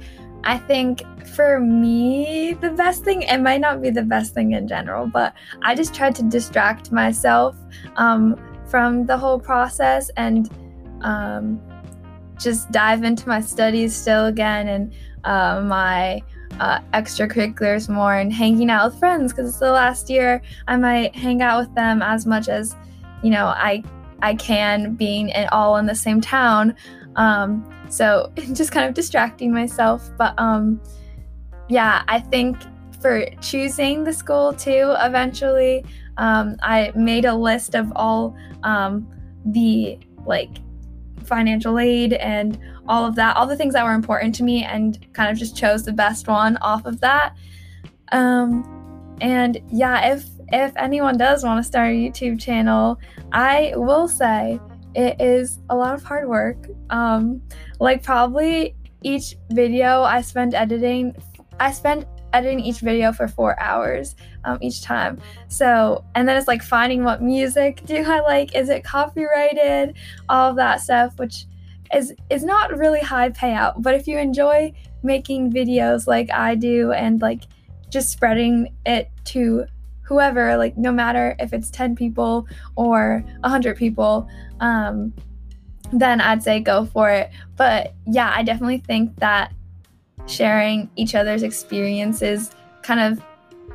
I 0.45 0.59
think 0.59 1.03
for 1.29 1.59
me 1.59 2.57
the 2.61 2.71
best 2.71 3.03
thing 3.03 3.23
it 3.23 3.39
might 3.39 3.61
not 3.61 3.83
be 3.83 3.91
the 3.91 4.03
best 4.03 4.35
thing 4.35 4.53
in 4.53 4.69
general, 4.69 5.07
but 5.07 5.35
I 5.63 5.75
just 5.75 5.95
tried 5.95 6.15
to 6.17 6.23
distract 6.23 6.93
myself 6.93 7.57
um 7.97 8.37
from 8.67 9.07
the 9.07 9.17
whole 9.17 9.39
process 9.39 10.11
and 10.17 10.51
um 11.03 11.61
just 12.39 12.71
dive 12.71 13.05
into 13.05 13.29
my 13.29 13.41
studies 13.41 13.95
still 13.95 14.27
again 14.27 14.69
and 14.69 14.93
uh, 15.25 15.61
my 15.61 16.21
uh, 16.61 16.81
extracurriculars 16.93 17.89
more 17.89 18.15
and 18.17 18.33
hanging 18.33 18.71
out 18.71 18.91
with 18.91 18.99
friends 18.99 19.33
because 19.33 19.49
it's 19.49 19.59
the 19.59 19.71
last 19.71 20.09
year 20.11 20.43
I 20.69 20.77
might 20.77 21.15
hang 21.15 21.43
out 21.43 21.61
with 21.61 21.75
them 21.75 22.03
as 22.03 22.27
much 22.27 22.49
as 22.49 22.77
you 23.23 23.31
know 23.31 23.47
I 23.47 23.83
I 24.23 24.35
can 24.35 24.95
being 24.95 25.31
in, 25.31 25.49
all 25.53 25.77
in 25.77 25.87
the 25.87 25.95
same 25.95 26.21
town. 26.21 26.75
Um, 27.17 27.69
so 27.89 28.33
just 28.53 28.73
kind 28.73 28.89
of 28.89 28.95
distracting 28.95 29.53
myself, 29.53 30.11
but 30.17 30.39
um, 30.39 30.81
yeah, 31.69 32.03
I 32.09 32.21
think 32.21 32.57
for 33.01 33.27
choosing 33.41 34.05
the 34.05 34.13
school 34.13 34.53
too, 34.53 34.95
eventually, 34.99 35.85
um, 36.17 36.57
I 36.63 36.93
made 36.95 37.25
a 37.25 37.35
list 37.35 37.75
of 37.75 37.93
all 37.97 38.37
um, 38.63 39.07
the 39.47 39.99
like 40.27 40.51
financial 41.25 41.79
aid 41.79 42.15
and 42.15 42.59
all 42.87 43.07
of 43.07 43.15
that, 43.17 43.37
all 43.37 43.47
the 43.47 43.57
things 43.57 43.75
that 43.75 43.85
were 43.85 43.93
important 43.93 44.35
to 44.37 44.43
me, 44.43 44.65
and 44.65 45.07
kind 45.13 45.31
of 45.31 45.39
just 45.39 45.57
chose 45.57 45.85
the 45.85 45.93
best 45.93 46.29
one 46.29 46.57
off 46.59 46.87
of 46.87 47.01
that. 47.01 47.37
Um, 48.13 49.17
and 49.21 49.61
yeah, 49.71 50.13
if 50.13 50.27
if 50.53 50.73
anyone 50.77 51.17
does 51.17 51.43
want 51.43 51.59
to 51.59 51.67
start 51.67 51.89
a 51.89 51.93
YouTube 51.93 52.41
channel, 52.41 52.99
I 53.33 53.73
will 53.77 54.09
say 54.09 54.61
it 54.95 55.21
is 55.21 55.61
a 55.71 55.77
lot 55.77 55.95
of 55.95 56.05
hard 56.05 56.29
work. 56.29 56.67
Um, 56.91 57.43
like 57.81 58.03
probably 58.03 58.77
each 59.03 59.37
video 59.51 60.03
I 60.03 60.21
spend 60.21 60.55
editing, 60.55 61.15
I 61.59 61.73
spend 61.73 62.07
editing 62.35 62.61
each 62.61 62.81
video 62.81 63.13
for 63.13 63.29
four 63.29 63.59
hours 63.61 64.17
um, 64.45 64.59
each 64.61 64.83
time. 64.83 65.21
So, 65.49 66.05
and 66.15 66.29
then 66.29 66.37
it's 66.37 66.49
like 66.49 66.63
finding 66.63 67.05
what 67.05 67.23
music 67.23 67.83
do 67.87 68.03
I 68.05 68.21
like? 68.21 68.55
Is 68.55 68.69
it 68.69 68.85
copyrighted? 68.85 69.97
All 70.29 70.51
of 70.51 70.57
that 70.57 70.81
stuff, 70.81 71.19
which 71.19 71.47
is 71.95 72.13
is 72.29 72.45
not 72.45 72.77
really 72.77 73.01
high 73.01 73.31
payout. 73.31 73.81
But 73.81 73.95
if 73.95 74.07
you 74.07 74.19
enjoy 74.19 74.73
making 75.03 75.53
videos 75.53 76.07
like 76.07 76.31
I 76.31 76.55
do 76.55 76.93
and 76.93 77.21
like 77.23 77.45
just 77.89 78.11
spreading 78.11 78.75
it 78.85 79.11
to 79.27 79.67
whoever, 80.03 80.57
like 80.57 80.77
no 80.77 80.93
matter 80.93 81.37
if 81.39 81.53
it's 81.53 81.71
10 81.71 81.95
people 81.95 82.47
or 82.75 83.25
100 83.41 83.77
people, 83.77 84.29
um, 84.61 85.13
then 85.93 86.21
I'd 86.21 86.43
say 86.43 86.61
go 86.61 86.87
for 86.87 87.11
it. 87.11 87.31
But 87.57 87.95
yeah, 88.07 88.33
I 88.35 88.43
definitely 88.43 88.79
think 88.79 89.17
that 89.21 89.53
sharing 90.27 90.91
each 90.97 91.15
other's 91.15 91.43
experiences 91.43 92.51
kind 92.83 93.01
of 93.01 93.23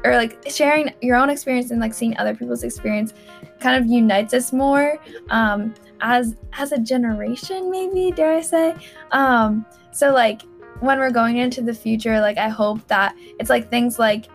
or 0.03 0.15
like 0.15 0.39
sharing 0.49 0.93
your 1.01 1.17
own 1.17 1.29
experience 1.29 1.71
and 1.71 1.81
like 1.81 1.93
seeing 1.93 2.17
other 2.17 2.33
people's 2.35 2.63
experience 2.63 3.13
kind 3.59 3.81
of 3.81 3.89
unites 3.89 4.33
us 4.33 4.53
more 4.53 4.97
um 5.29 5.73
as 6.01 6.35
as 6.53 6.71
a 6.71 6.77
generation 6.77 7.69
maybe 7.69 8.11
dare 8.11 8.33
i 8.33 8.41
say. 8.41 8.75
Um 9.11 9.65
so 9.91 10.13
like 10.13 10.41
when 10.79 10.97
we're 10.99 11.11
going 11.11 11.37
into 11.37 11.61
the 11.61 11.73
future 11.73 12.21
like 12.21 12.37
i 12.37 12.47
hope 12.47 12.85
that 12.87 13.15
it's 13.39 13.49
like 13.49 13.69
things 13.69 13.99
like 13.99 14.27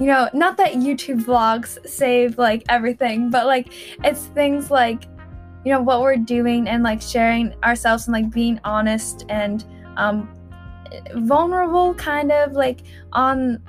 you 0.00 0.06
know 0.06 0.28
not 0.32 0.56
that 0.56 0.72
youtube 0.72 1.22
vlogs 1.22 1.78
save 1.86 2.38
like 2.38 2.64
everything 2.68 3.30
but 3.30 3.46
like 3.46 3.72
it's 4.02 4.26
things 4.26 4.70
like 4.70 5.04
you 5.64 5.72
know 5.72 5.80
what 5.80 6.00
we're 6.00 6.16
doing 6.16 6.68
and 6.68 6.82
like 6.82 7.00
sharing 7.00 7.54
ourselves 7.62 8.08
and 8.08 8.12
like 8.12 8.30
being 8.30 8.58
honest 8.64 9.24
and 9.28 9.64
um 9.96 10.28
vulnerable 11.16 11.94
kind 11.94 12.32
of 12.32 12.52
like 12.52 12.80
on 13.12 13.62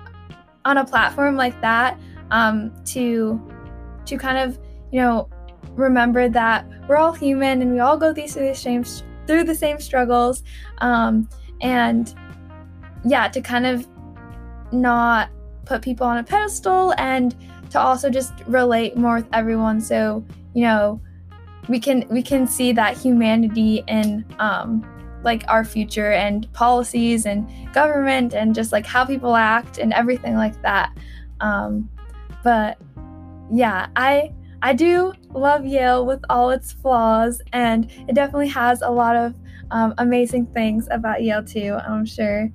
on 0.66 0.78
a 0.78 0.86
platform 0.86 1.36
like 1.36 1.60
that 1.62 2.00
um, 2.32 2.74
to 2.86 3.42
to 4.06 4.18
kind 4.18 4.38
of 4.38 4.60
you 4.92 5.00
know 5.00 5.30
remember 5.76 6.30
that 6.30 6.68
we're 6.88 6.98
all 6.98 7.14
human 7.14 7.62
and 7.62 7.72
we 7.74 7.80
all 7.80 7.98
go 7.98 8.14
through 8.14 8.48
the 8.48 8.56
same 8.56 8.84
through 9.26 9.44
the 9.44 9.56
same 9.56 9.80
struggles 9.80 10.44
um, 10.80 11.28
and 11.62 12.16
yeah 13.06 13.28
to 13.28 13.42
kind 13.42 13.66
of 13.66 13.88
not 14.72 15.30
put 15.66 15.82
people 15.82 16.06
on 16.06 16.18
a 16.18 16.24
pedestal 16.24 16.94
and 16.98 17.36
to 17.70 17.80
also 17.80 18.10
just 18.10 18.34
relate 18.48 18.98
more 18.98 19.16
with 19.16 19.28
everyone. 19.34 19.80
So 19.82 20.24
you 20.54 20.64
know 20.64 21.02
we 21.68 21.80
can 21.80 22.06
we 22.10 22.22
can 22.22 22.48
see 22.48 22.72
that 22.74 22.98
humanity 22.98 23.84
in 23.88 24.26
um, 24.40 24.86
like 25.24 25.44
our 25.48 25.64
future 25.64 26.12
and 26.12 26.52
policies 26.54 27.26
and 27.26 27.48
government 27.74 28.34
and 28.34 28.54
just 28.54 28.72
like 28.72 28.86
how 28.86 29.06
people 29.06 29.36
act 29.36 29.78
and 29.78 29.94
everything 29.94 30.36
like 30.36 30.60
that. 30.62 30.96
Um, 31.40 31.90
but 32.44 32.78
yeah, 33.52 33.88
I 33.96 34.34
I 34.62 34.74
do 34.74 35.14
love 35.34 35.66
Yale 35.66 36.06
with 36.06 36.24
all 36.30 36.50
its 36.50 36.72
flaws, 36.72 37.42
and 37.52 37.92
it 38.08 38.16
definitely 38.16 38.48
has 38.50 38.82
a 38.82 38.90
lot 38.90 39.16
of 39.16 39.36
um, 39.72 39.94
amazing 39.98 40.46
things 40.48 40.88
about 40.92 41.22
Yale 41.22 41.44
too. 41.44 41.78
I'm 41.86 42.06
sure 42.06 42.50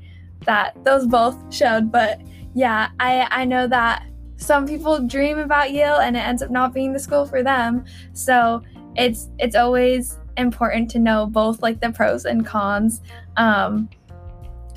that 0.45 0.83
those 0.85 1.07
both 1.07 1.37
showed, 1.53 1.93
but 1.93 2.21
yeah, 2.55 2.89
I 2.99 3.27
I 3.31 3.45
know 3.45 3.67
that 3.69 4.05
some 4.37 4.67
people 4.67 5.01
dream 5.07 5.39
about 5.39 5.73
Yale 5.73 5.97
and 5.97 6.17
it 6.17 6.21
ends 6.21 6.43
up 6.43 6.51
not 6.51 6.73
being 6.73 6.93
the 6.93 6.99
school 6.99 7.27
for 7.27 7.43
them. 7.43 7.85
So 8.13 8.63
it's 8.97 9.29
it's 9.39 9.57
always 9.57 10.19
important 10.39 10.91
to 10.93 10.99
know 10.99 11.27
both 11.27 11.63
like 11.63 11.81
the 11.81 11.91
pros 11.91 12.25
and 12.25 12.47
cons 12.47 13.01
um, 13.37 13.89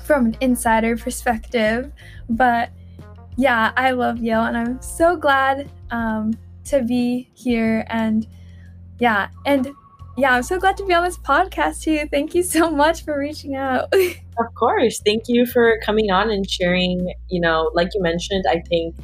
from 0.04 0.26
an 0.26 0.36
insider 0.40 0.96
perspective. 0.96 1.92
But 2.28 2.70
yeah, 3.36 3.72
I 3.76 3.92
love 3.92 4.18
Yale 4.18 4.44
and 4.44 4.56
I'm 4.56 4.82
so 4.82 5.16
glad 5.16 5.70
um, 5.90 6.34
to 6.64 6.82
be 6.82 7.30
here. 7.34 7.84
And 7.88 8.26
yeah, 8.98 9.28
and 9.46 9.72
yeah, 10.16 10.34
I'm 10.34 10.42
so 10.42 10.58
glad 10.58 10.76
to 10.76 10.86
be 10.86 10.92
on 10.92 11.04
this 11.04 11.16
podcast 11.16 11.82
too. 11.82 12.06
Thank 12.10 12.34
you 12.34 12.42
so 12.42 12.70
much 12.70 13.04
for 13.04 13.18
reaching 13.18 13.56
out. 13.56 13.92
of 14.38 14.54
course. 14.54 15.00
Thank 15.04 15.24
you 15.28 15.46
for 15.46 15.78
coming 15.84 16.10
on 16.10 16.30
and 16.30 16.48
sharing. 16.48 17.12
You 17.28 17.40
know, 17.40 17.70
like 17.74 17.88
you 17.94 18.02
mentioned, 18.02 18.44
I 18.48 18.62
think 18.68 18.96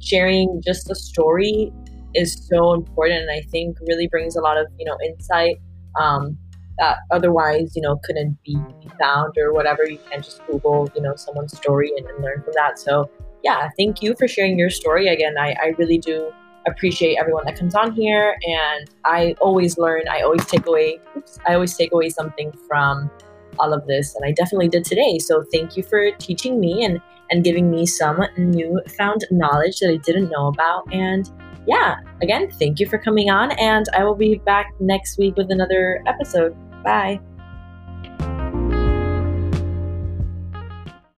sharing 0.00 0.60
just 0.64 0.88
the 0.88 0.94
story 0.94 1.72
is 2.14 2.46
so 2.48 2.72
important 2.72 3.20
and 3.22 3.30
I 3.30 3.42
think 3.50 3.78
really 3.86 4.08
brings 4.08 4.36
a 4.36 4.40
lot 4.40 4.56
of, 4.56 4.66
you 4.78 4.86
know, 4.86 4.96
insight 5.04 5.58
um, 5.98 6.36
that 6.78 6.98
otherwise, 7.10 7.74
you 7.74 7.82
know, 7.82 7.98
couldn't 8.04 8.36
be 8.44 8.58
found 9.00 9.34
or 9.38 9.52
whatever. 9.52 9.86
You 9.86 9.98
can't 10.10 10.22
just 10.22 10.46
Google, 10.46 10.90
you 10.94 11.02
know, 11.02 11.14
someone's 11.16 11.56
story 11.56 11.90
and, 11.96 12.06
and 12.06 12.22
learn 12.22 12.42
from 12.42 12.52
that. 12.56 12.78
So, 12.78 13.10
yeah, 13.42 13.68
thank 13.78 14.02
you 14.02 14.14
for 14.18 14.28
sharing 14.28 14.58
your 14.58 14.70
story. 14.70 15.08
Again, 15.08 15.38
I, 15.38 15.54
I 15.62 15.74
really 15.78 15.98
do 15.98 16.32
appreciate 16.66 17.16
everyone 17.16 17.44
that 17.46 17.56
comes 17.56 17.74
on 17.74 17.92
here, 17.92 18.36
and 18.42 18.90
I 19.04 19.34
always 19.40 19.78
learn. 19.78 20.02
I 20.10 20.20
always 20.20 20.44
take 20.46 20.66
away. 20.66 21.00
Oops, 21.16 21.38
I 21.46 21.54
always 21.54 21.76
take 21.76 21.92
away 21.92 22.10
something 22.10 22.52
from 22.68 23.10
all 23.58 23.72
of 23.72 23.86
this. 23.86 24.14
And 24.14 24.24
I 24.24 24.32
definitely 24.32 24.68
did 24.68 24.84
today. 24.84 25.18
So 25.18 25.44
thank 25.52 25.76
you 25.76 25.82
for 25.82 26.10
teaching 26.18 26.60
me 26.60 26.84
and, 26.84 27.00
and 27.30 27.44
giving 27.44 27.70
me 27.70 27.86
some 27.86 28.22
newfound 28.36 29.24
knowledge 29.30 29.80
that 29.80 29.90
I 29.90 29.96
didn't 29.96 30.30
know 30.30 30.48
about. 30.48 30.92
And 30.92 31.30
yeah, 31.66 31.96
again, 32.22 32.50
thank 32.50 32.80
you 32.80 32.88
for 32.88 32.98
coming 32.98 33.30
on. 33.30 33.52
And 33.52 33.86
I 33.94 34.04
will 34.04 34.14
be 34.14 34.36
back 34.36 34.72
next 34.80 35.18
week 35.18 35.36
with 35.36 35.50
another 35.50 36.02
episode. 36.06 36.56
Bye. 36.82 37.20